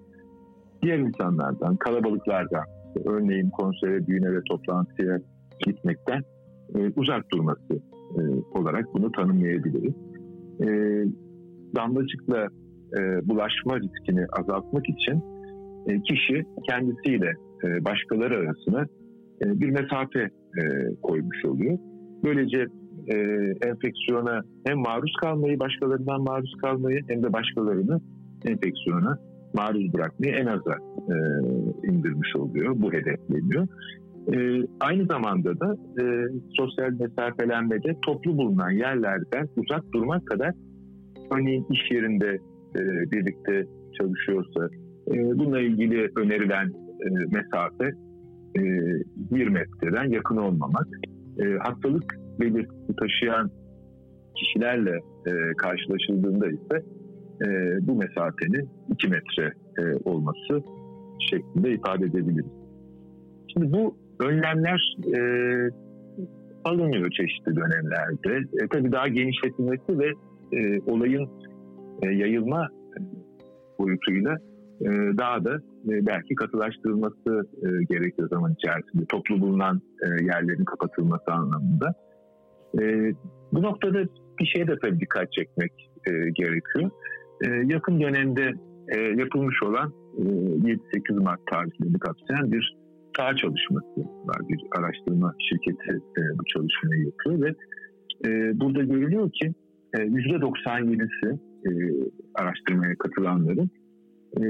diğer 0.83 0.99
insanlardan, 0.99 1.77
kalabalıklardan, 1.77 2.65
örneğin 3.05 3.51
konsere, 3.51 4.07
düğüne 4.07 4.33
ve 4.33 4.41
toplantıya 4.49 5.19
gitmekten 5.67 6.23
e, 6.75 6.93
uzak 6.97 7.33
durması 7.33 7.75
e, 8.19 8.21
olarak 8.59 8.95
bunu 8.95 9.13
tanımlayabiliriz. 9.13 9.95
E, 10.61 10.69
damlacıkla 11.77 12.47
e, 12.99 13.29
bulaşma 13.29 13.81
riskini 13.81 14.27
azaltmak 14.39 14.89
için 14.89 15.23
e, 15.87 16.03
kişi 16.03 16.45
kendisiyle 16.69 17.33
e, 17.65 17.85
başkaları 17.85 18.37
arasına 18.37 18.83
e, 19.45 19.61
bir 19.61 19.71
mesafe 19.71 20.21
e, 20.59 20.63
koymuş 21.03 21.45
oluyor. 21.45 21.79
Böylece 22.25 22.67
e, 23.07 23.17
enfeksiyona 23.69 24.43
hem 24.67 24.79
maruz 24.79 25.13
kalmayı, 25.21 25.61
başkalarından 25.61 26.23
maruz 26.23 26.53
kalmayı 26.63 27.01
hem 27.09 27.23
de 27.23 27.33
başkalarını 27.33 28.01
enfeksiyona 28.45 29.19
maruz 29.55 29.93
bırakmayı 29.93 30.33
en 30.33 30.47
aza 30.47 30.73
e, 31.09 31.15
indirmiş 31.89 32.37
oluyor. 32.37 32.75
Bu 32.77 32.93
hedefleniyor. 32.93 33.67
E, 34.33 34.67
aynı 34.81 35.07
zamanda 35.07 35.61
da 35.61 35.77
e, 36.01 36.05
sosyal 36.57 36.91
mesafelenmede 36.91 37.97
toplu 38.03 38.39
bulunan 38.39 38.71
yerlerden 38.71 39.49
uzak 39.57 39.93
durmak 39.93 40.27
kadar 40.27 40.55
örneğin 41.31 41.67
iş 41.71 41.91
yerinde 41.91 42.39
e, 42.77 42.81
birlikte 43.13 43.65
çalışıyorsa 43.99 44.69
e, 45.11 45.39
bununla 45.39 45.61
ilgili 45.61 46.11
önerilen 46.17 46.67
e, 47.01 47.09
mesafe 47.11 47.85
e, 48.57 48.63
1 49.31 49.49
metreden 49.49 50.11
yakın 50.11 50.37
olmamak. 50.37 50.87
E, 51.39 51.45
hastalık 51.45 52.28
belirtisi 52.41 52.97
taşıyan 53.01 53.51
kişilerle 54.37 54.97
e, 55.27 55.33
karşılaşıldığında 55.57 56.47
ise 56.49 56.85
e, 57.47 57.79
bu 57.87 57.95
mesafenin 57.95 58.69
2 58.93 59.09
metre 59.09 59.53
e, 59.79 59.83
olması 60.05 60.63
şeklinde 61.31 61.73
ifade 61.73 62.05
edebiliriz. 62.05 62.53
Şimdi 63.53 63.73
bu 63.73 63.97
önlemler 64.21 64.97
e, 65.17 65.21
alınıyor 66.65 67.11
çeşitli 67.11 67.57
dönemlerde. 67.57 68.63
E, 68.63 68.69
tabii 68.69 68.93
daha 68.93 69.09
genişletilmesi 69.09 69.99
ve 69.99 70.09
e, 70.53 70.81
olayın 70.87 71.29
e, 72.03 72.11
yayılma 72.11 72.69
boyutuyla 73.79 74.37
e, 74.81 74.89
daha 75.19 75.45
da 75.45 75.55
e, 75.89 76.07
belki 76.07 76.35
katılaştırılması 76.35 77.49
e, 77.63 77.69
gerekiyor 77.91 78.29
zaman 78.29 78.53
içerisinde. 78.53 79.05
Toplu 79.09 79.41
bulunan 79.41 79.81
e, 80.03 80.25
yerlerin 80.25 80.65
kapatılması 80.65 81.33
anlamında. 81.33 81.95
E, 82.81 83.13
bu 83.53 83.63
noktada 83.63 84.05
bir 84.41 84.47
şeye 84.47 84.67
de 84.67 84.75
tabii 84.83 85.01
dikkat 85.01 85.33
çekmek 85.33 85.73
e, 86.07 86.11
gerekiyor. 86.13 86.91
E, 87.47 87.49
yakın 87.51 88.01
dönemde 88.01 88.53
e, 88.89 89.01
yapılmış 89.01 89.63
olan 89.63 89.93
e, 90.19 90.23
7-8 90.23 91.23
Mart 91.23 91.41
tarihlerini 91.47 91.99
kapsayan 91.99 92.53
bir 92.53 92.77
saha 93.17 93.37
çalışması 93.37 94.01
var. 94.25 94.49
Bir 94.49 94.61
araştırma 94.79 95.35
şirketi 95.49 95.97
e, 96.19 96.21
bu 96.39 96.45
çalışmayı 96.45 97.05
yapıyor 97.05 97.41
ve 97.43 97.55
e, 98.29 98.61
burada 98.61 98.83
görülüyor 98.83 99.31
ki 99.31 99.55
e, 99.95 99.99
%97'si 99.99 101.39
e, 101.67 101.71
araştırmaya 102.35 102.95
katılanların 102.99 103.71
e, 104.41 104.43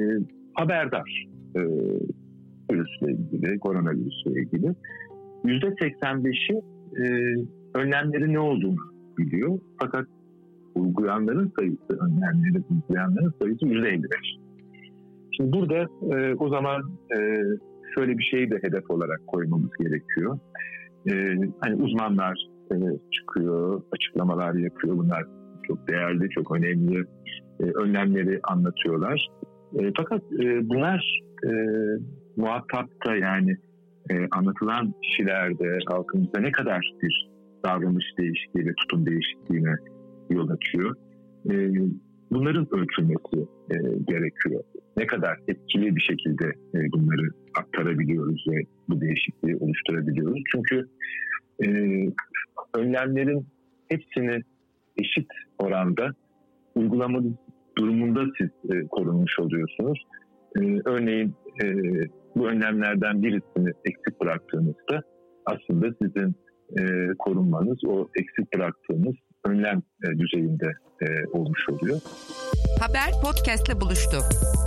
haberdar 0.54 1.26
e, 1.56 1.60
virüsle 2.72 3.12
ilgili, 3.12 3.58
koronavirüsle 3.58 4.30
ilgili. 4.30 4.74
%85'i 5.44 6.56
e, 7.02 7.06
önlemleri 7.78 8.32
ne 8.32 8.38
olduğunu 8.38 8.76
biliyor. 9.18 9.58
Fakat 9.80 10.06
uygulayanların 10.74 11.52
sayısı, 11.58 12.04
önlemleri 12.04 12.62
uygulayanların 12.70 13.34
sayısı 13.42 13.66
%55. 13.66 14.00
Şimdi 15.36 15.52
burada 15.52 15.86
e, 16.16 16.34
o 16.34 16.48
zaman 16.48 16.82
e, 17.18 17.42
şöyle 17.94 18.18
bir 18.18 18.24
şeyi 18.24 18.50
de 18.50 18.58
hedef 18.62 18.90
olarak 18.90 19.26
koymamız 19.26 19.70
gerekiyor. 19.80 20.38
E, 21.10 21.12
hani 21.60 21.82
uzmanlar 21.82 22.48
e, 22.72 22.76
çıkıyor, 23.12 23.82
açıklamalar 23.92 24.54
yapıyor. 24.54 24.96
Bunlar 24.96 25.24
çok 25.66 25.88
değerli, 25.88 26.30
çok 26.30 26.56
önemli 26.56 27.04
e, 27.60 27.64
önlemleri 27.64 28.40
anlatıyorlar. 28.42 29.28
E, 29.78 29.92
fakat 29.96 30.22
e, 30.22 30.68
bunlar 30.68 31.20
e, 31.44 31.50
muhatapta 32.36 33.16
yani 33.16 33.56
e, 34.10 34.28
anlatılan 34.30 34.94
kişilerde, 35.02 35.78
halkımızda 35.88 36.40
ne 36.40 36.52
kadar 36.52 36.92
bir 37.02 37.28
davranış 37.64 38.04
değişikliği 38.18 38.66
ve 38.66 38.74
tutum 38.74 39.06
değişikliğine 39.06 39.74
yol 40.30 40.48
açıyor. 40.48 40.96
E, 41.50 41.54
bunların 42.30 42.74
ölçülmesi 42.74 43.48
e, 43.70 43.76
gerekiyor. 44.08 44.62
Ne 44.96 45.06
kadar 45.06 45.38
etkili 45.48 45.96
bir 45.96 46.00
şekilde 46.00 46.46
e, 46.46 46.92
bunları 46.92 47.30
aktarabiliyoruz 47.54 48.44
ve 48.48 48.62
bu 48.88 49.00
değişikliği 49.00 49.56
oluşturabiliyoruz. 49.56 50.42
Çünkü 50.52 50.88
e, 51.64 51.68
önlemlerin 52.74 53.46
hepsini 53.88 54.42
eşit 54.96 55.28
oranda 55.58 56.10
uygulamanız 56.74 57.32
durumunda 57.78 58.24
siz 58.38 58.50
korunmuş 58.90 59.38
oluyorsunuz. 59.38 59.98
Örneğin 60.84 61.34
bu 62.36 62.48
önlemlerden 62.48 63.22
birisini 63.22 63.72
eksik 63.84 64.20
bıraktığınızda 64.20 65.02
aslında 65.46 65.94
sizin 66.02 66.34
e, 66.78 66.82
korunmanız 67.18 67.78
o 67.86 68.08
eksik 68.20 68.54
bıraktığınız 68.54 69.14
önlem 69.44 69.82
e, 70.04 70.18
düzeyinde 70.18 70.72
e, 71.02 71.06
olmuş 71.32 71.68
oluyor. 71.68 72.00
Haber 72.80 73.10
podcastle 73.22 73.80
buluştu. 73.80 74.16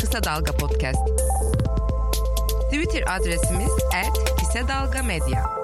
Kısa 0.01 0.23
Dalga 0.23 0.51
Podcast. 0.51 1.09
Twitter 2.71 3.03
adresimiz 3.17 3.71
@kısadalgamedya. 4.39 5.61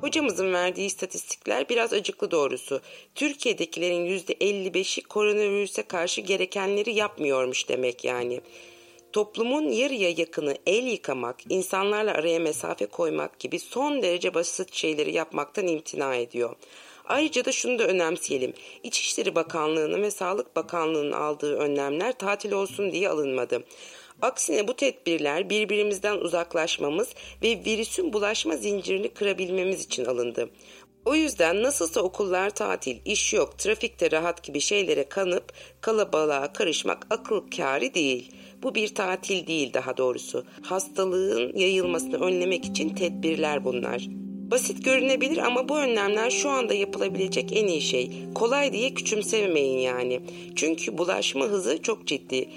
Hocamızın 0.00 0.52
verdiği 0.52 0.86
istatistikler 0.86 1.68
biraz 1.68 1.92
acıklı 1.92 2.30
doğrusu. 2.30 2.80
Türkiye'dekilerin 3.14 4.06
%55'i 4.06 5.02
koronavirüse 5.02 5.82
karşı 5.82 6.20
gerekenleri 6.20 6.94
yapmıyormuş 6.94 7.68
demek 7.68 8.04
yani. 8.04 8.40
Toplumun 9.14 9.68
yarıya 9.70 10.10
yakını 10.10 10.56
el 10.66 10.86
yıkamak, 10.86 11.36
insanlarla 11.48 12.12
araya 12.12 12.38
mesafe 12.38 12.86
koymak 12.86 13.38
gibi 13.38 13.58
son 13.58 14.02
derece 14.02 14.34
basit 14.34 14.74
şeyleri 14.74 15.12
yapmaktan 15.12 15.66
imtina 15.66 16.14
ediyor. 16.14 16.56
Ayrıca 17.04 17.44
da 17.44 17.52
şunu 17.52 17.78
da 17.78 17.84
önemseyelim. 17.84 18.52
İçişleri 18.82 19.34
Bakanlığı'nın 19.34 20.02
ve 20.02 20.10
Sağlık 20.10 20.56
Bakanlığı'nın 20.56 21.12
aldığı 21.12 21.56
önlemler 21.56 22.18
tatil 22.18 22.52
olsun 22.52 22.92
diye 22.92 23.08
alınmadı. 23.08 23.64
Aksine 24.22 24.68
bu 24.68 24.74
tedbirler 24.74 25.50
birbirimizden 25.50 26.16
uzaklaşmamız 26.16 27.08
ve 27.42 27.48
virüsün 27.66 28.12
bulaşma 28.12 28.56
zincirini 28.56 29.08
kırabilmemiz 29.08 29.84
için 29.84 30.04
alındı. 30.04 30.50
O 31.04 31.14
yüzden 31.14 31.62
nasılsa 31.62 32.00
okullar 32.00 32.50
tatil, 32.50 32.96
iş 33.04 33.34
yok, 33.34 33.58
trafikte 33.58 34.10
rahat 34.10 34.42
gibi 34.42 34.60
şeylere 34.60 35.04
kanıp 35.08 35.44
kalabalığa 35.80 36.52
karışmak 36.52 37.06
akıl 37.10 37.40
kârı 37.56 37.94
değil. 37.94 38.32
Bu 38.62 38.74
bir 38.74 38.94
tatil 38.94 39.46
değil 39.46 39.74
daha 39.74 39.96
doğrusu. 39.96 40.44
Hastalığın 40.62 41.52
yayılmasını 41.56 42.16
önlemek 42.16 42.64
için 42.64 42.88
tedbirler 42.88 43.64
bunlar. 43.64 44.06
Basit 44.50 44.84
görünebilir 44.84 45.38
ama 45.38 45.68
bu 45.68 45.78
önlemler 45.78 46.30
şu 46.30 46.48
anda 46.48 46.74
yapılabilecek 46.74 47.52
en 47.56 47.66
iyi 47.66 47.80
şey. 47.80 48.10
Kolay 48.34 48.72
diye 48.72 48.94
küçümsemeyin 48.94 49.78
yani. 49.78 50.20
Çünkü 50.56 50.98
bulaşma 50.98 51.44
hızı 51.44 51.82
çok 51.82 52.06
ciddi. 52.06 52.48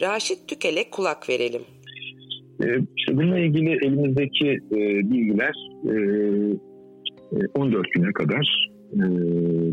Raşit 0.00 0.48
Tükel'e 0.48 0.90
kulak 0.90 1.28
verelim. 1.28 1.62
Ee, 2.62 2.66
bununla 3.10 3.38
ilgili 3.38 3.70
elimizdeki 3.70 4.48
e, 4.48 4.78
bilgiler 5.10 5.54
14 7.54 7.86
e, 7.86 7.90
güne 7.94 8.12
kadar 8.12 8.70
e, 8.92 9.04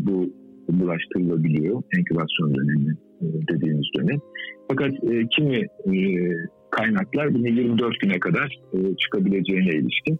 bu 0.06 0.32
bulaştırılabiliyor. 0.68 1.82
Enkübasyon 1.98 2.54
dönemi 2.54 2.96
e, 3.20 3.26
dediğimiz 3.48 3.86
dönem. 3.98 4.18
Fakat 4.68 4.92
e, 4.92 5.26
kimi 5.36 5.66
kaynaklar 6.70 7.34
bunu 7.34 7.48
24 7.48 8.00
güne 8.00 8.20
kadar 8.20 8.60
çıkabileceğine 8.98 9.70
ilişkin 9.70 10.18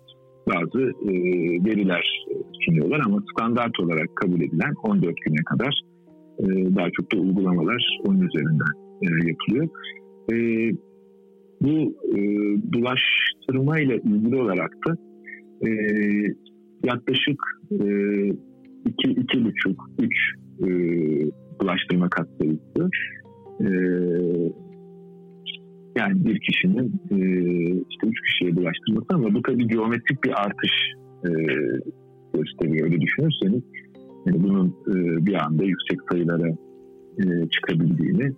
bazı 0.48 0.78
veriler 1.66 2.24
sunuyorlar 2.60 3.00
ama 3.06 3.18
standart 3.32 3.80
olarak 3.80 4.16
kabul 4.16 4.40
edilen 4.40 4.72
14 4.82 5.14
güne 5.26 5.44
kadar 5.44 5.80
daha 6.76 6.90
çok 6.90 7.12
da 7.12 7.16
uygulamalar 7.16 7.98
onun 8.04 8.20
üzerinden 8.20 9.28
yapılıyor. 9.28 9.68
Bu 11.60 11.94
bulaştırma 12.72 13.80
ile 13.80 13.96
ilgili 13.96 14.36
olarak 14.36 14.76
da 14.86 14.96
yaklaşık 16.84 17.42
e, 17.70 17.86
iki, 18.84 19.10
iki 19.10 19.44
buçuk, 19.44 19.90
üç 19.98 20.16
e, 20.60 20.68
bulaştırma 21.60 22.08
kat. 22.10 22.28
E, 23.60 23.66
yani 25.96 26.24
bir 26.24 26.40
kişinin 26.40 26.86
e, 27.10 27.18
işte 27.90 28.06
üç 28.06 28.20
kişiye 28.20 28.56
bulaştırması 28.56 29.06
ama 29.10 29.34
bu 29.34 29.42
tabii 29.42 29.68
geometrik 29.68 30.24
bir 30.24 30.42
artış 30.42 30.72
e, 31.24 31.30
gösteriyor. 32.34 32.86
Öyle 32.86 33.00
düşünürseniz 33.00 33.62
yani 34.26 34.42
bunun 34.42 34.68
e, 34.68 35.26
bir 35.26 35.34
anda 35.34 35.64
yüksek 35.64 35.98
sayılara 36.10 36.48
e, 37.18 37.48
çıkabildiğini. 37.48 38.32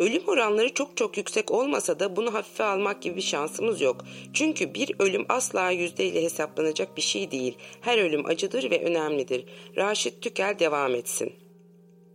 Ölüm 0.00 0.22
oranları 0.28 0.74
çok 0.74 0.96
çok 0.96 1.18
yüksek 1.18 1.50
olmasa 1.50 2.00
da 2.00 2.16
bunu 2.16 2.34
hafife 2.34 2.64
almak 2.64 3.02
gibi 3.02 3.16
bir 3.16 3.20
şansımız 3.20 3.80
yok. 3.80 4.04
Çünkü 4.32 4.74
bir 4.74 4.90
ölüm 4.98 5.24
asla 5.28 5.70
yüzdeyle 5.70 6.22
hesaplanacak 6.22 6.96
bir 6.96 7.02
şey 7.02 7.30
değil. 7.30 7.58
Her 7.80 8.08
ölüm 8.08 8.26
acıdır 8.26 8.70
ve 8.70 8.84
önemlidir. 8.84 9.44
Raşit 9.76 10.22
Tükel 10.22 10.54
devam 10.58 10.94
etsin. 10.94 11.32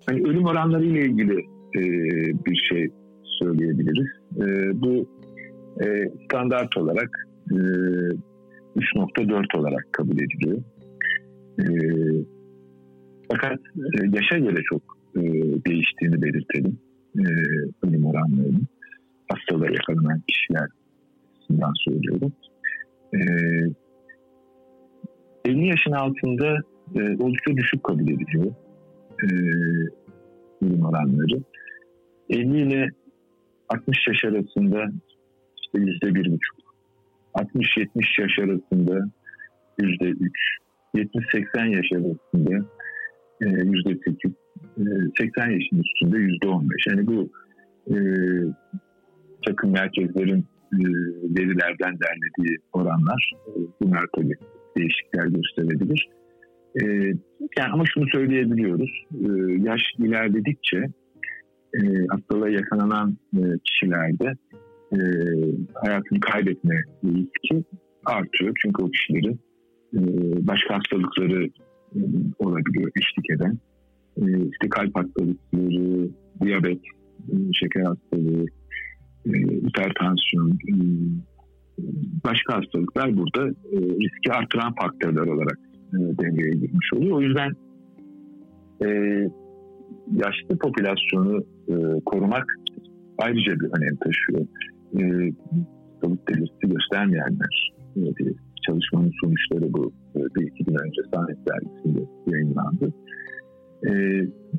Hani 0.06 0.22
ölüm 0.22 0.46
oranları 0.46 0.86
ile 0.86 1.02
ilgili 1.02 1.40
e, 1.78 1.82
bir 2.46 2.56
şey 2.70 2.90
söyleyebiliriz. 3.24 4.08
E, 4.38 4.46
bu 4.82 5.08
e, 5.86 6.12
standart 6.26 6.78
olarak 6.78 7.10
e, 7.52 7.56
3.4 7.56 9.58
olarak 9.58 9.94
kabul 9.94 10.16
ediliyor. 10.16 10.58
E, 11.60 11.66
fakat 13.32 13.60
e, 13.76 14.06
yaşa 14.14 14.38
göre 14.38 14.62
çok 14.70 14.82
e, 15.16 15.22
değiştiğini 15.66 16.22
belirtelim 16.22 16.80
e, 17.18 17.24
ölüm 17.84 18.06
oranlarının. 18.06 18.68
Hastalığa 19.32 19.70
yakalanan 19.72 20.22
kişiler 20.28 20.68
açısından 21.36 21.74
söylüyorum. 21.86 22.34
E, 23.14 23.20
50 25.46 25.68
yaşın 25.68 25.92
altında 25.92 26.58
e, 26.96 27.02
oldukça 27.24 27.58
düşük 27.58 27.84
kabul 27.84 28.04
ediliyor 28.04 28.54
e, 29.24 29.28
ölüm 30.62 30.86
oranları. 30.86 31.44
50 32.30 32.62
ile 32.62 32.90
60 33.70 34.08
yaş 34.08 34.26
arasında 34.26 34.92
işte 35.64 35.80
yüzde 35.80 36.16
bir 36.16 36.32
buçuk. 36.32 36.58
60-70 37.36 38.22
yaş 38.22 38.40
arasında 38.40 39.10
yüzde 39.80 40.06
üç. 40.06 40.40
70-80 40.96 41.76
yaş 41.76 41.92
arasında 41.92 42.66
e, 43.42 43.46
yüzde 43.46 43.96
sekiz. 44.06 44.32
80 45.18 45.50
e, 45.50 45.54
yaşın 45.54 45.82
üstünde 45.84 46.18
yüzde 46.18 46.48
on 46.48 46.70
beş. 46.70 46.88
Yani 46.88 47.08
bu 47.08 47.30
e, 47.88 47.96
takım 49.48 49.72
merkezlerin 49.72 50.46
e, 50.74 50.80
verilerden 51.40 51.98
derlediği 52.00 52.58
oranlar 52.74 53.32
e, 53.48 53.52
bunlar 53.82 54.06
tabii 54.16 54.36
değişiklikler 54.78 55.26
gösterebilir. 55.28 56.10
E, 56.82 56.84
yani 57.58 57.72
ama 57.74 57.84
şunu 57.94 58.06
söyleyebiliyoruz. 58.12 59.06
E, 59.12 59.28
yaş 59.64 59.82
ilerledikçe 60.00 60.78
e, 61.74 61.80
hastalığa 62.10 62.50
yakalanan 62.50 63.18
e, 63.34 63.42
kişilerde 63.64 64.34
e, 64.92 65.00
hayatını 65.74 66.20
kaybetme 66.20 66.76
riski 67.04 67.64
artıyor. 68.06 68.54
Çünkü 68.62 68.84
o 68.84 68.90
kişilerin 68.90 69.40
e, 69.94 70.00
başka 70.48 70.76
hastalıkları 70.76 71.46
e, 71.96 72.00
olabiliyor 72.40 72.92
eşlik 72.96 73.30
eden. 73.30 73.58
E, 74.18 74.24
işte 74.52 74.70
kalp 74.70 74.96
hastalıkları, 74.96 76.10
diyabet, 76.42 76.80
e, 77.30 77.36
şeker 77.54 77.82
hastalığı, 77.82 78.46
e, 79.26 79.32
hipertansiyon, 79.68 80.50
e, 80.52 80.76
başka 82.26 82.58
hastalıklar 82.58 83.18
burada 83.18 83.50
e, 83.50 83.78
riski 83.78 84.32
artıran 84.32 84.74
faktörler 84.76 85.28
olarak 85.28 85.60
e, 85.94 85.98
devreye 85.98 86.52
girmiş 86.52 86.94
oluyor. 86.94 87.18
O 87.18 87.22
yüzden 87.22 87.52
e, 88.86 88.88
yaşlı 90.16 90.58
popülasyonu 90.58 91.44
e, 91.68 91.76
korumak 92.06 92.46
ayrıca 93.18 93.60
bir 93.60 93.70
önem 93.78 93.96
taşıyor. 93.96 94.48
E, 95.00 95.34
hastalık 96.04 96.28
belirtisi 96.28 96.74
göstermeyenler 96.74 97.74
e, 97.98 98.02
çalışmanın 98.68 99.12
sonuçları 99.24 99.74
bu 99.74 99.92
e, 100.16 100.20
bir 100.36 100.48
iki 100.48 100.64
gün 100.64 100.76
önce 100.76 101.02
Sahnet 101.14 101.38
Dergisi'nde 101.48 102.04
yayınlandı. 102.28 102.94
E, 103.88 103.92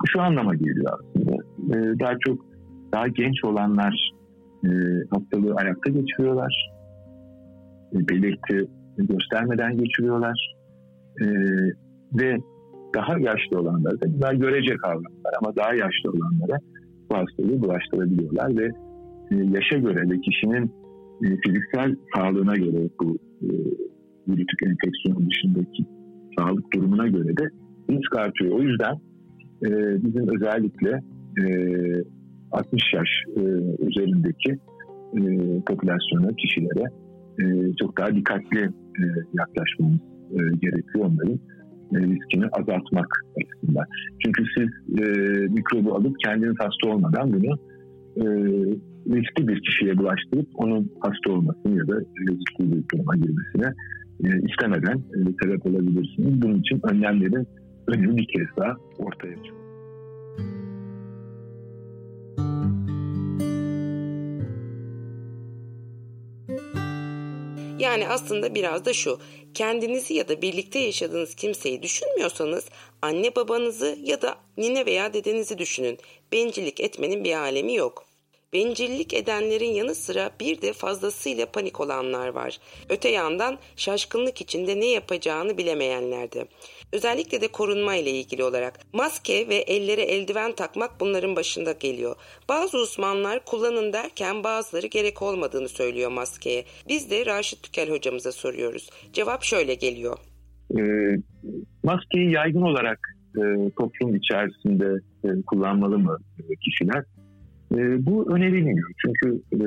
şu 0.06 0.20
anlama 0.20 0.54
geliyor 0.54 0.92
aslında. 0.92 1.32
E, 1.70 2.00
daha 2.00 2.12
çok 2.18 2.46
daha 2.92 3.08
genç 3.08 3.44
olanlar 3.44 4.10
e, 4.64 4.70
hastalığı 5.10 5.54
ayakta 5.54 5.90
geçiriyorlar. 5.90 6.70
E, 7.94 8.08
belirti 8.08 8.66
göstermeden 8.98 9.76
geçiriyorlar. 9.76 10.54
E, 11.20 11.26
ve 12.20 12.38
daha 12.94 13.18
yaşlı 13.18 13.60
olanlara, 13.60 13.94
bunlar 14.06 14.34
görecek 14.34 14.80
kavramlar 14.80 15.32
ama 15.42 15.56
daha 15.56 15.74
yaşlı 15.74 16.10
olanlara 16.10 16.58
bu 17.10 17.16
hastalığı 17.16 17.62
bulaştırabiliyorlar 17.62 18.56
ve 18.56 18.64
e, 19.30 19.34
yaşa 19.36 19.78
göre 19.78 20.10
ve 20.10 20.20
kişinin 20.20 20.72
e, 21.24 21.26
fiziksel 21.46 21.96
sağlığına 22.16 22.56
göre 22.56 22.88
bu 23.00 23.18
e, 23.42 23.48
virütük 24.28 24.62
enfeksiyon 24.62 25.30
dışındaki 25.30 25.84
sağlık 26.38 26.74
durumuna 26.74 27.08
göre 27.08 27.36
de 27.36 27.50
risk 27.90 28.16
artıyor. 28.16 28.58
O 28.58 28.62
yüzden 28.62 28.94
e, 29.64 29.70
bizim 30.04 30.28
özellikle 30.28 31.00
e, 31.42 31.44
60 32.52 32.82
yaş 32.94 33.08
e, 33.36 33.40
üzerindeki 33.86 34.58
e, 35.14 35.20
popülasyona, 35.66 36.28
kişilere 36.36 36.90
e, 37.40 37.44
çok 37.80 37.98
daha 37.98 38.14
dikkatli 38.14 38.60
e, 39.00 39.04
yaklaşmamız 39.38 40.00
e, 40.30 40.38
gerekiyor 40.60 41.04
onların 41.04 41.38
e, 41.94 41.98
riskini 41.98 42.46
azaltmak 42.52 43.06
açısından. 43.40 43.84
Çünkü 44.24 44.44
siz 44.56 44.98
e, 45.00 45.04
mikrobu 45.48 45.94
alıp 45.94 46.16
kendiniz 46.24 46.56
hasta 46.58 46.94
olmadan 46.94 47.32
bunu 47.32 47.58
e, 48.16 48.24
riskli 49.08 49.48
bir 49.48 49.62
kişiye 49.62 49.98
bulaştırıp 49.98 50.48
onun 50.54 50.92
hasta 51.00 51.32
olmasını 51.32 51.78
ya 51.78 51.88
da 51.88 52.00
riskli 52.00 52.72
bir 52.72 52.84
duruma 52.92 53.16
girmesine 53.16 53.74
e, 54.24 54.28
istemeden 54.50 54.96
e, 54.96 55.18
sebep 55.42 55.66
olabilirsiniz. 55.66 56.42
Bunun 56.42 56.58
için 56.58 56.80
önlemlerin 56.92 57.46
önemi 57.86 58.16
bir 58.16 58.26
kez 58.26 58.56
daha 58.56 58.76
ortaya 58.98 59.34
çıkıyor. 59.34 59.64
Yani 67.78 68.08
aslında 68.08 68.54
biraz 68.54 68.84
da 68.84 68.92
şu. 68.92 69.18
Kendinizi 69.54 70.14
ya 70.14 70.28
da 70.28 70.42
birlikte 70.42 70.78
yaşadığınız 70.78 71.34
kimseyi 71.34 71.82
düşünmüyorsanız 71.82 72.68
anne 73.02 73.36
babanızı 73.36 73.98
ya 74.02 74.22
da 74.22 74.36
nine 74.56 74.86
veya 74.86 75.12
dedenizi 75.12 75.58
düşünün. 75.58 75.98
Bencillik 76.32 76.80
etmenin 76.80 77.24
bir 77.24 77.34
alemi 77.34 77.74
yok. 77.74 78.04
Bencillik 78.52 79.14
edenlerin 79.14 79.70
yanı 79.70 79.94
sıra 79.94 80.30
bir 80.40 80.62
de 80.62 80.72
fazlasıyla 80.72 81.46
panik 81.46 81.80
olanlar 81.80 82.28
var. 82.28 82.58
Öte 82.88 83.08
yandan 83.08 83.58
şaşkınlık 83.76 84.40
içinde 84.40 84.80
ne 84.80 84.86
yapacağını 84.86 85.58
bilemeyenler 85.58 86.32
de. 86.32 86.46
Özellikle 86.92 87.40
de 87.40 87.48
korunma 87.48 87.94
ile 87.94 88.10
ilgili 88.10 88.44
olarak 88.44 88.80
maske 88.92 89.48
ve 89.48 89.54
ellere 89.54 90.02
eldiven 90.02 90.52
takmak 90.52 91.00
bunların 91.00 91.36
başında 91.36 91.72
geliyor. 91.72 92.16
Bazı 92.48 92.78
uzmanlar 92.78 93.44
kullanın 93.44 93.92
derken 93.92 94.44
bazıları 94.44 94.86
gerek 94.86 95.22
olmadığını 95.22 95.68
söylüyor 95.68 96.10
maskeye. 96.10 96.64
Biz 96.88 97.10
de 97.10 97.26
Raşit 97.26 97.62
Tükel 97.62 97.90
hocamıza 97.90 98.32
soruyoruz. 98.32 98.90
Cevap 99.12 99.42
şöyle 99.42 99.74
geliyor. 99.74 100.18
E, 100.78 100.82
maskeyi 101.82 102.32
yaygın 102.32 102.62
olarak 102.62 103.14
e, 103.36 103.70
toplum 103.78 104.16
içerisinde 104.16 105.00
e, 105.24 105.42
kullanmalı 105.46 105.98
mı 105.98 106.18
kişiler? 106.64 107.04
E, 107.72 108.06
bu 108.06 108.34
önerilmiyor. 108.36 108.90
Çünkü 109.06 109.42
e, 109.52 109.58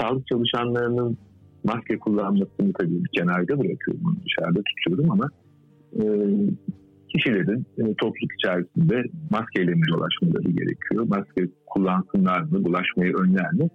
sağlık 0.00 0.26
çalışanlarının 0.26 1.18
maske 1.64 1.98
kullanmasını 1.98 2.72
tabii 2.78 3.04
bir 3.04 3.18
kenarda 3.18 3.58
bırakıyorum, 3.58 4.20
dışarıda 4.24 4.60
tutuyorum 4.62 5.10
ama 5.10 5.30
e, 5.92 6.04
kişilerin 7.08 7.66
e, 7.78 7.82
topluluk 7.94 8.32
içerisinde 8.38 9.02
maskeyle 9.30 9.74
mi 9.74 9.82
dolaşmaları 9.88 10.50
gerekiyor? 10.50 11.06
Maske 11.08 11.48
kullansınlar 11.66 12.40
mı, 12.40 12.64
bulaşmayı 12.64 13.14
önler 13.14 13.52
mi? 13.52 13.68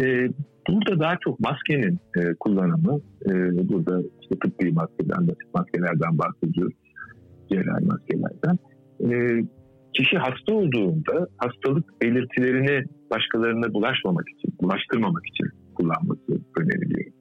E, 0.00 0.28
burada 0.68 1.00
daha 1.00 1.16
çok 1.24 1.40
maskenin 1.40 1.98
e, 2.18 2.34
kullanımı, 2.40 3.00
e, 3.26 3.32
burada 3.68 4.02
işte 4.22 4.34
tıbbi 4.42 4.72
maskeden, 4.72 5.28
basit 5.28 5.54
maskelerden 5.54 6.18
bahsediyoruz. 6.18 6.74
cerrahi 7.52 7.84
maskelerden. 7.84 8.58
E, 9.00 9.42
kişi 9.92 10.16
hasta 10.18 10.54
olduğunda 10.54 11.28
hastalık 11.38 12.02
belirtilerini 12.02 12.84
başkalarına 13.10 13.74
bulaşmamak 13.74 14.28
için, 14.28 14.54
bulaştırmamak 14.62 15.26
için 15.26 15.46
kullanması 15.74 16.32
öneriliyor. 16.60 17.15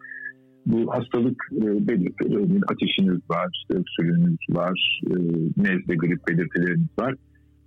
Bu 0.65 0.93
hastalık 0.93 1.43
e, 1.51 1.88
belirtileri, 1.88 2.38
örneğin 2.38 2.63
ateşiniz 2.71 3.19
var, 3.30 3.47
işte 3.54 3.80
öksürüğünüz 3.80 4.38
var, 4.49 5.01
e, 5.08 5.13
nezle, 5.58 5.95
grip 5.95 6.28
belirtileriniz 6.28 6.88
var. 6.99 7.15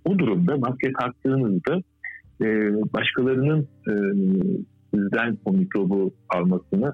Bu 0.05 0.19
durumda 0.19 0.57
maske 0.57 0.91
taktığınızda 0.99 1.81
e, 2.41 2.45
başkalarının 2.93 3.67
e, 3.87 3.93
sizden 4.93 5.37
o 5.45 5.53
mikrobu 5.53 6.13
almasını 6.29 6.93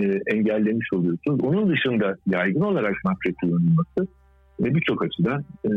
e, 0.00 0.02
engellemiş 0.26 0.92
oluyorsunuz. 0.92 1.40
Onun 1.42 1.70
dışında 1.70 2.16
yaygın 2.26 2.60
olarak 2.60 2.94
maske 3.04 3.34
kullanılması 3.42 4.08
ve 4.60 4.74
birçok 4.74 5.04
açıdan 5.04 5.44
e, 5.64 5.70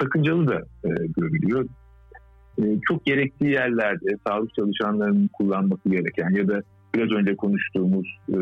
sakıncalı 0.00 0.48
da 0.48 0.62
e, 0.84 0.88
görülüyor. 1.16 1.66
E, 2.58 2.62
çok 2.88 3.06
gerektiği 3.06 3.50
yerlerde 3.50 4.16
sağlık 4.26 4.54
çalışanlarının 4.54 5.30
kullanması 5.32 5.88
gereken 5.88 6.30
ya 6.30 6.48
da 6.48 6.62
biraz 6.94 7.10
önce 7.10 7.36
konuştuğumuz 7.36 8.06
e, 8.28 8.36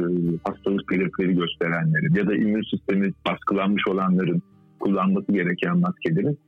hastalık 0.45 0.91
belirtileri 0.91 1.35
gösterenlerin 1.35 2.15
ya 2.15 2.27
da 2.27 2.35
immün 2.35 2.63
sistemi 2.63 3.13
baskılanmış 3.27 3.83
olanların 3.89 4.43
kullanması 4.81 5.33
gereken 5.33 5.79
maskelerin 5.79 6.39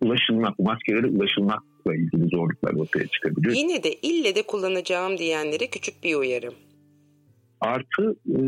ulaşılmak, 0.00 0.58
maskelere 0.58 1.06
ulaşılmakla 1.06 1.94
ilgili 1.94 2.28
zorluklar 2.28 2.74
ortaya 2.74 3.06
çıkabiliyor. 3.06 3.54
Yine 3.54 3.82
de 3.82 3.92
ille 4.02 4.34
de 4.34 4.42
kullanacağım 4.42 5.18
diyenlere 5.18 5.66
küçük 5.66 6.04
bir 6.04 6.14
uyarım. 6.14 6.54
Artı 7.60 8.16
e, 8.26 8.40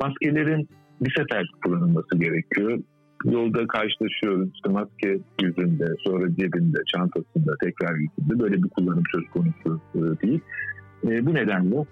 maskelerin 0.00 0.68
bir 1.00 1.14
sefer 1.16 1.50
kullanılması 1.64 2.18
gerekiyor. 2.18 2.78
Yolda 3.24 3.66
karşılaşıyoruz 3.66 4.48
işte 4.54 4.68
maske 4.68 5.18
yüzünde, 5.42 5.86
sonra 6.04 6.34
cebinde, 6.34 6.78
çantasında, 6.94 7.54
tekrar 7.62 7.94
yüzünde 7.94 8.38
böyle 8.38 8.62
bir 8.62 8.68
kullanım 8.68 9.02
söz 9.14 9.24
konusu 9.30 9.80
e, 9.94 10.26
değil. 10.26 10.40
E, 11.04 11.26
bu 11.26 11.34
nedenle 11.34 11.84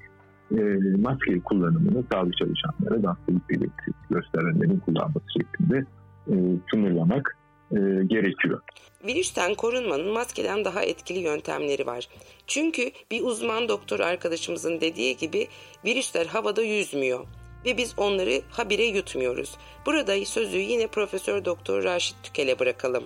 e, 0.51 0.63
maske 0.99 1.41
kullanımını 1.41 2.05
sağlık 2.13 2.37
çalışanlara 2.37 3.03
da 3.03 3.11
hastalık 3.11 3.51
belirtisi 3.51 3.93
gösterenlerin 4.11 4.79
kullanması 4.79 5.27
şeklinde 5.39 5.87
e, 6.29 6.35
sınırlamak 6.71 7.37
e, 7.71 7.77
gerekiyor. 8.07 8.61
Virüsten 9.07 9.55
korunmanın 9.55 10.13
maskeden 10.13 10.65
daha 10.65 10.83
etkili 10.83 11.19
yöntemleri 11.19 11.87
var. 11.87 12.09
Çünkü 12.47 12.83
bir 13.11 13.23
uzman 13.23 13.69
doktor 13.69 14.01
arkadaşımızın 14.01 14.81
dediği 14.81 15.17
gibi 15.17 15.47
virüsler 15.85 16.27
havada 16.27 16.63
yüzmüyor 16.63 17.27
ve 17.67 17.77
biz 17.77 17.95
onları 17.97 18.41
habire 18.51 18.85
yutmuyoruz. 18.85 19.57
Burada 19.87 20.25
sözü 20.25 20.59
yine 20.59 20.87
Profesör 20.87 21.45
Doktor 21.45 21.85
Raşit 21.85 22.17
Tükel'e 22.23 22.59
bırakalım. 22.59 23.05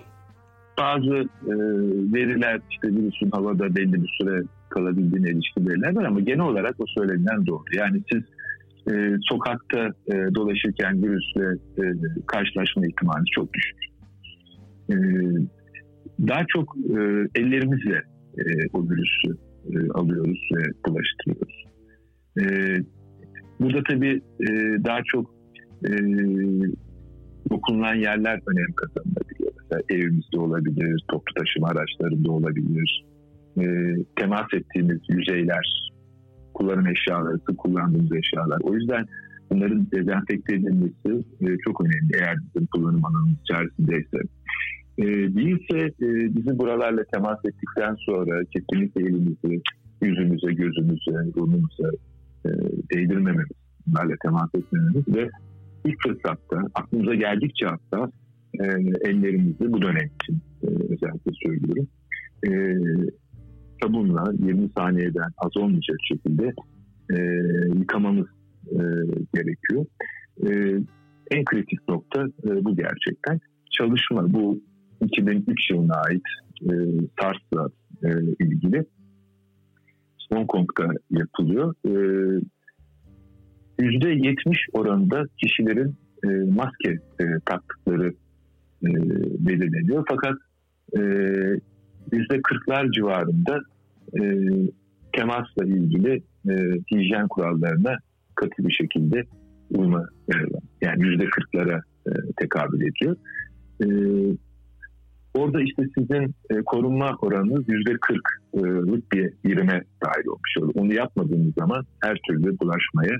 Bazı 0.77 1.15
e, 1.47 1.53
veriler 2.13 2.61
işte 2.71 2.87
virüsün 2.87 3.31
havada 3.31 3.75
belli 3.75 4.03
bir 4.03 4.09
süre 4.21 4.43
kalabildiğine 4.69 5.29
ilişkin 5.29 5.67
veriler 5.67 5.95
var 5.95 6.03
ama 6.03 6.19
genel 6.19 6.45
olarak 6.45 6.75
o 6.79 6.85
söylenen 6.87 7.45
doğru. 7.45 7.63
Yani 7.73 8.01
siz 8.11 8.23
e, 8.93 9.15
sokakta 9.21 9.93
e, 10.07 10.35
dolaşırken 10.35 11.03
virüsle 11.03 11.45
e, 11.77 11.83
karşılaşma 12.27 12.87
ihtimali 12.87 13.25
çok 13.35 13.53
düşük. 13.53 13.77
E, 14.89 14.95
daha 16.27 16.45
çok 16.47 16.75
e, 16.77 16.99
ellerimizle 17.35 18.01
e, 18.37 18.43
o 18.73 18.89
virüsü 18.89 19.37
e, 19.69 19.91
alıyoruz 19.93 20.39
ve 20.55 20.63
bulaştırıyoruz. 20.85 21.65
E, 22.41 22.43
burada 23.59 23.83
tabii 23.89 24.21
e, 24.41 24.47
daha 24.83 24.99
çok 25.05 25.33
e, 25.85 25.91
dokunulan 27.49 27.95
yerler 27.95 28.39
önem 28.47 28.73
kazanabiliyor. 28.75 29.51
Mesela 29.57 29.81
evimizde 29.89 30.39
olabilir, 30.39 31.03
toplu 31.07 31.33
taşıma 31.33 31.67
araçlarında 31.67 32.31
olabilir, 32.31 33.05
e, 33.57 33.63
temas 34.15 34.53
ettiğimiz 34.53 34.99
yüzeyler, 35.09 35.91
kullanım 36.53 36.87
eşyaları, 36.87 37.39
sık 37.49 37.57
kullandığımız 37.57 38.11
eşyalar. 38.13 38.59
O 38.63 38.73
yüzden 38.73 39.05
bunların 39.49 39.87
dezenfekte 39.91 40.55
edilmesi 40.55 41.25
e, 41.41 41.57
çok 41.65 41.81
önemli 41.81 42.11
eğer 42.13 42.37
bizim 42.47 42.67
kullanım 42.67 43.05
alanımız 43.05 43.37
içerisindeyse. 43.43 44.17
E, 44.97 45.05
değilse 45.35 45.77
e, 45.77 46.35
bizi 46.35 46.59
buralarla 46.59 47.03
temas 47.13 47.39
ettikten 47.45 47.95
sonra 47.95 48.43
kesinlikle 48.43 49.01
elimizi 49.01 49.61
yüzümüze, 50.01 50.53
gözümüze, 50.53 51.35
burnumuza 51.35 51.89
e, 52.45 52.49
değdirmememiz, 52.93 53.57
bunlarla 53.87 54.15
temas 54.23 54.49
etmememiz 54.55 55.07
ve 55.07 55.29
ilk 55.85 56.03
fırsatta 56.03 56.63
aklımıza 56.73 57.15
geldikçe 57.15 57.65
hatta 57.65 58.11
e, 58.59 58.65
ellerimizi 59.09 59.73
bu 59.73 59.81
dönem 59.81 60.09
için 60.21 60.39
e, 60.63 60.67
özellikle 60.67 61.31
söylüyorum 61.43 61.87
e, 62.47 62.51
sabunla 63.81 64.23
20 64.39 64.69
saniyeden 64.77 65.31
az 65.37 65.57
olmayacak 65.57 65.97
şekilde 66.07 66.53
e, 67.13 67.17
yıkamamız 67.79 68.27
e, 68.71 68.81
gerekiyor. 69.33 69.85
E, 70.47 70.49
en 71.31 71.45
kritik 71.45 71.87
nokta 71.87 72.21
e, 72.21 72.65
bu 72.65 72.75
gerçekten. 72.75 73.39
Çalışma 73.71 74.33
bu 74.33 74.61
2003 75.01 75.69
yılına 75.71 75.95
ait 75.95 76.23
e, 76.61 76.73
SARS'la 77.19 77.69
e, 78.03 78.09
ilgili 78.39 78.85
Hong 80.33 80.47
Kong'da 80.47 80.93
yapılıyor. 81.11 81.73
E, 81.85 81.91
%70 83.79 84.55
oranında 84.73 85.25
kişilerin 85.37 85.95
e, 86.23 86.27
maske 86.27 86.91
e, 87.19 87.25
taktıkları 87.45 88.13
e, 88.83 88.89
belirleniyor. 89.45 90.05
Fakat 90.09 90.33
e, 90.97 91.01
%40'lar 92.11 92.91
civarında 92.91 93.59
e, 94.19 94.21
temasla 95.13 95.65
ilgili 95.65 96.23
e, 96.49 96.53
hijyen 96.91 97.27
kurallarına 97.27 97.97
katı 98.35 98.67
bir 98.67 98.73
şekilde 98.73 99.23
uyma 99.69 100.09
e, 100.33 100.35
yani 100.81 101.03
%40'lara 101.03 101.81
e, 102.07 102.11
tekabül 102.37 102.81
ediyor. 102.81 103.15
E, 103.83 103.87
orada 105.33 105.61
işte 105.61 105.83
sizin 105.97 106.35
e, 106.49 106.55
korunma 106.65 107.17
oranınız 107.21 107.67
%40'lık 107.67 109.11
bir 109.13 109.33
birime 109.45 109.83
dahil 110.05 110.27
olmuş 110.27 110.57
oluyor. 110.57 110.73
Onu 110.75 110.93
yapmadığınız 110.93 111.53
zaman 111.59 111.85
her 112.03 112.17
türlü 112.27 112.59
bulaşmaya 112.59 113.17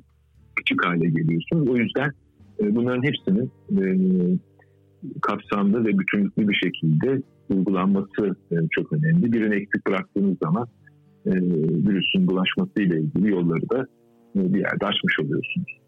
küçük 0.56 0.86
hale 0.86 1.10
geliyorsunuz. 1.10 1.70
O 1.70 1.76
yüzden 1.78 2.12
e, 2.60 2.76
bunların 2.76 3.04
hepsinin 3.04 3.52
e, 3.72 3.84
kapsamlı 5.22 5.86
ve 5.86 6.00
bütünlüklü 6.00 6.48
bir 6.48 6.54
şekilde 6.54 7.22
uygulanması 7.50 8.36
e, 8.52 8.56
çok 8.72 8.94
önemli. 8.94 9.32
Birini 9.32 9.56
eksik 9.56 9.88
bıraktığınız 9.88 10.38
zaman 10.44 10.68
e, 11.26 11.32
virüsün 11.88 12.28
bulaşması 12.28 12.82
ile 12.82 13.00
ilgili 13.00 13.30
yolları 13.30 13.70
da 13.70 13.88
e, 14.36 14.54
bir 14.54 14.60
yerde 14.60 14.86
açmış 14.86 15.20
oluyorsunuz. 15.20 15.80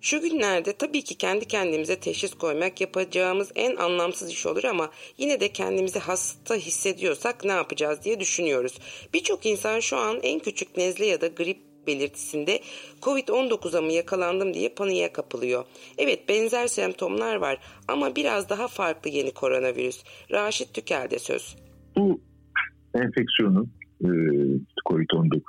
Şu 0.00 0.20
günlerde 0.20 0.72
tabii 0.72 1.02
ki 1.02 1.14
kendi 1.14 1.44
kendimize 1.44 2.00
teşhis 2.00 2.34
koymak 2.34 2.80
yapacağımız 2.80 3.52
en 3.54 3.76
anlamsız 3.76 4.30
iş 4.30 4.46
olur 4.46 4.64
ama 4.64 4.90
yine 5.18 5.40
de 5.40 5.48
kendimizi 5.48 5.98
hasta 5.98 6.54
hissediyorsak 6.54 7.44
ne 7.44 7.52
yapacağız 7.52 8.04
diye 8.04 8.20
düşünüyoruz. 8.20 8.78
Birçok 9.14 9.46
insan 9.46 9.80
şu 9.80 9.96
an 9.96 10.18
en 10.22 10.38
küçük 10.38 10.76
nezle 10.76 11.06
ya 11.06 11.20
da 11.20 11.26
grip 11.26 11.58
belirtisinde 11.86 12.60
Covid-19'a 13.02 13.80
mı 13.80 13.92
yakalandım 13.92 14.54
diye 14.54 14.68
paniğe 14.68 15.12
kapılıyor. 15.12 15.64
Evet 15.98 16.28
benzer 16.28 16.66
semptomlar 16.66 17.36
var 17.36 17.58
ama 17.88 18.16
biraz 18.16 18.48
daha 18.50 18.68
farklı 18.68 19.10
yeni 19.10 19.30
koronavirüs. 19.34 20.04
Raşit 20.30 20.74
Tükel'de 20.74 21.18
söz. 21.18 21.56
Bu 21.96 22.20
enfeksiyonun 22.94 23.70
e, 24.00 24.08
Covid-19 24.88 25.40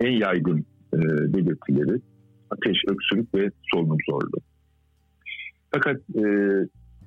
en 0.00 0.12
yaygın 0.12 0.66
e, 0.94 0.98
belirtileri 1.34 2.00
ateş, 2.50 2.78
öksürük 2.88 3.34
ve 3.34 3.50
solunum 3.74 3.98
zorluğu. 4.10 4.40
Fakat 5.72 5.96
e, 5.96 6.24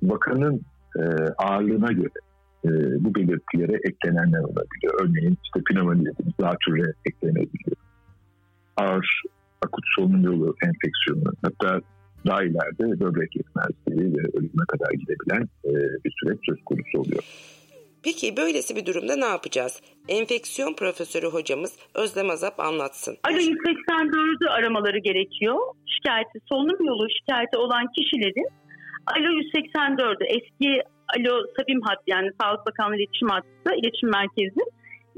vakanın 0.02 0.62
e, 0.98 1.02
ağırlığına 1.38 1.92
göre 1.92 2.12
e, 2.64 2.70
bu 3.04 3.14
belirtilere 3.14 3.78
eklenenler 3.88 4.40
olabiliyor. 4.40 5.00
Örneğin 5.02 5.38
işte 5.44 5.60
pneumonia 5.70 6.12
dediğimiz 6.12 6.34
zatürre 6.40 6.92
eklenebiliyor. 7.06 7.76
Ağır 8.76 9.22
akut 9.64 9.84
solunum 9.96 10.24
yolu 10.24 10.56
enfeksiyonu 10.62 11.32
hatta 11.42 11.80
daha 12.26 12.42
ileride 12.42 13.00
böbrek 13.00 13.36
yetmezliği 13.36 14.16
ve 14.16 14.22
ölüme 14.38 14.64
kadar 14.68 14.90
gidebilen 14.92 15.48
e, 15.64 15.70
bir 16.04 16.14
süreç 16.20 16.38
söz 16.46 16.64
konusu 16.64 16.98
oluyor. 16.98 17.22
Peki 18.04 18.36
böylesi 18.36 18.76
bir 18.76 18.86
durumda 18.86 19.16
ne 19.16 19.24
yapacağız? 19.24 19.80
Enfeksiyon 20.08 20.74
profesörü 20.74 21.26
hocamız 21.26 21.78
Özlem 21.94 22.30
Azap 22.30 22.60
anlatsın. 22.60 23.16
Alo 23.28 23.36
184'ü 23.36 24.48
aramaları 24.48 24.98
gerekiyor. 24.98 25.56
Şikayeti, 25.86 26.38
solunum 26.48 26.86
yolu 26.86 27.06
şikayeti 27.10 27.56
olan 27.56 27.86
kişilerin 27.96 28.48
Alo 29.06 29.28
184'ü 29.28 30.24
eski 30.24 30.82
Alo 31.18 31.46
Sabim 31.56 31.80
hat 31.82 31.98
yani 32.06 32.30
Sağlık 32.40 32.66
Bakanlığı 32.66 32.96
İletişim 32.96 33.28
Hattı, 33.28 33.74
İletişim 33.76 34.10
Merkezi 34.10 34.60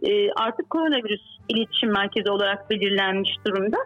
e, 0.02 0.32
artık 0.32 0.70
koronavirüs 0.70 1.22
iletişim 1.48 1.92
merkezi 1.92 2.30
olarak 2.30 2.70
belirlenmiş 2.70 3.30
durumda. 3.46 3.76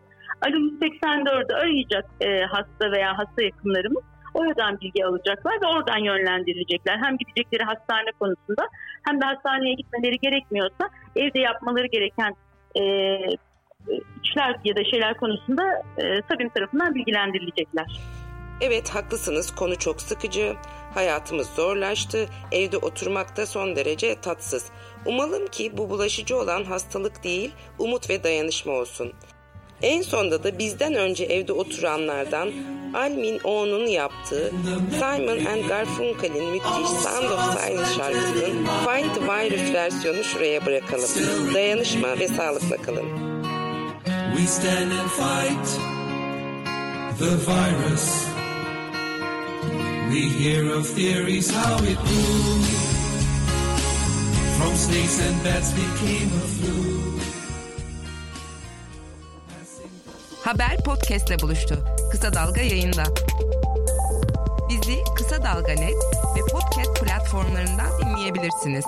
Alo 0.46 0.56
184'ü 0.56 1.54
arayacak 1.54 2.04
e, 2.20 2.44
hasta 2.44 2.92
veya 2.92 3.18
hasta 3.18 3.42
yakınlarımız. 3.42 4.02
Oradan 4.34 4.80
bilgi 4.80 5.06
alacaklar 5.06 5.54
ve 5.62 5.66
oradan 5.66 5.98
yönlendirilecekler. 5.98 6.98
Hem 7.04 7.16
gidecekleri 7.16 7.64
hastane 7.64 8.10
konusunda 8.20 8.62
hem 9.08 9.20
de 9.20 9.24
hastaneye 9.24 9.74
gitmeleri 9.74 10.18
gerekmiyorsa 10.18 10.88
evde 11.16 11.40
yapmaları 11.40 11.86
gereken 11.86 12.34
e, 12.76 12.82
işler 14.24 14.56
ya 14.64 14.76
da 14.76 14.84
şeyler 14.84 15.16
konusunda 15.16 15.62
e, 15.98 16.22
SABİM 16.30 16.48
tarafından 16.48 16.94
bilgilendirilecekler. 16.94 18.00
Evet 18.60 18.88
haklısınız 18.88 19.54
konu 19.54 19.78
çok 19.78 20.02
sıkıcı. 20.02 20.56
Hayatımız 20.94 21.48
zorlaştı. 21.48 22.28
Evde 22.52 22.76
oturmak 22.76 23.36
da 23.36 23.46
son 23.46 23.76
derece 23.76 24.20
tatsız. 24.20 24.64
Umalım 25.06 25.46
ki 25.46 25.78
bu 25.78 25.90
bulaşıcı 25.90 26.36
olan 26.36 26.64
hastalık 26.64 27.24
değil, 27.24 27.50
umut 27.78 28.10
ve 28.10 28.24
dayanışma 28.24 28.72
olsun. 28.72 29.12
En 29.82 30.02
sonda 30.02 30.44
da 30.44 30.58
bizden 30.58 30.94
önce 30.94 31.24
evde 31.24 31.52
oturanlardan 31.52 32.52
Almin 32.94 33.40
O'nun 33.44 33.86
yaptığı 33.86 34.52
Simon 34.98 35.44
and 35.44 35.68
Garfunkel'in 35.68 36.44
müthiş 36.44 36.88
Sound 36.88 37.30
of 37.30 37.60
Silence 37.60 37.94
şarkısının 37.96 38.66
Fight 38.66 39.14
the 39.14 39.20
Virus 39.20 39.74
versiyonu 39.74 40.24
şuraya 40.24 40.66
bırakalım. 40.66 41.10
Dayanışma 41.54 42.18
ve 42.18 42.28
sağlıkla 42.28 42.76
kalın. 42.76 43.06
We 44.36 44.46
stand 44.46 44.90
and 44.90 45.10
fight 45.10 45.80
the 47.18 47.52
virus. 47.52 48.29
We 50.10 50.22
hear 50.22 50.74
of 50.74 50.88
theories 50.88 51.50
how 51.50 51.76
it 51.84 51.96
grew. 51.96 52.62
From 54.58 54.74
snakes 54.74 55.20
and 55.26 55.44
bats 55.44 55.70
became 55.72 56.30
a 56.34 56.46
flu. 56.54 56.74
Haber 60.44 60.76
podcastle 60.84 61.38
buluştu. 61.38 61.84
Kısa 62.10 62.34
Dalga 62.34 62.60
yayında. 62.60 63.02
Bizi 64.68 64.98
Kısa 65.16 65.42
Dalga 65.42 65.72
Net 65.72 65.96
ve 66.36 66.40
podcast 66.52 67.00
platformlarından 67.00 67.90
dinleyebilirsiniz. 68.02 68.84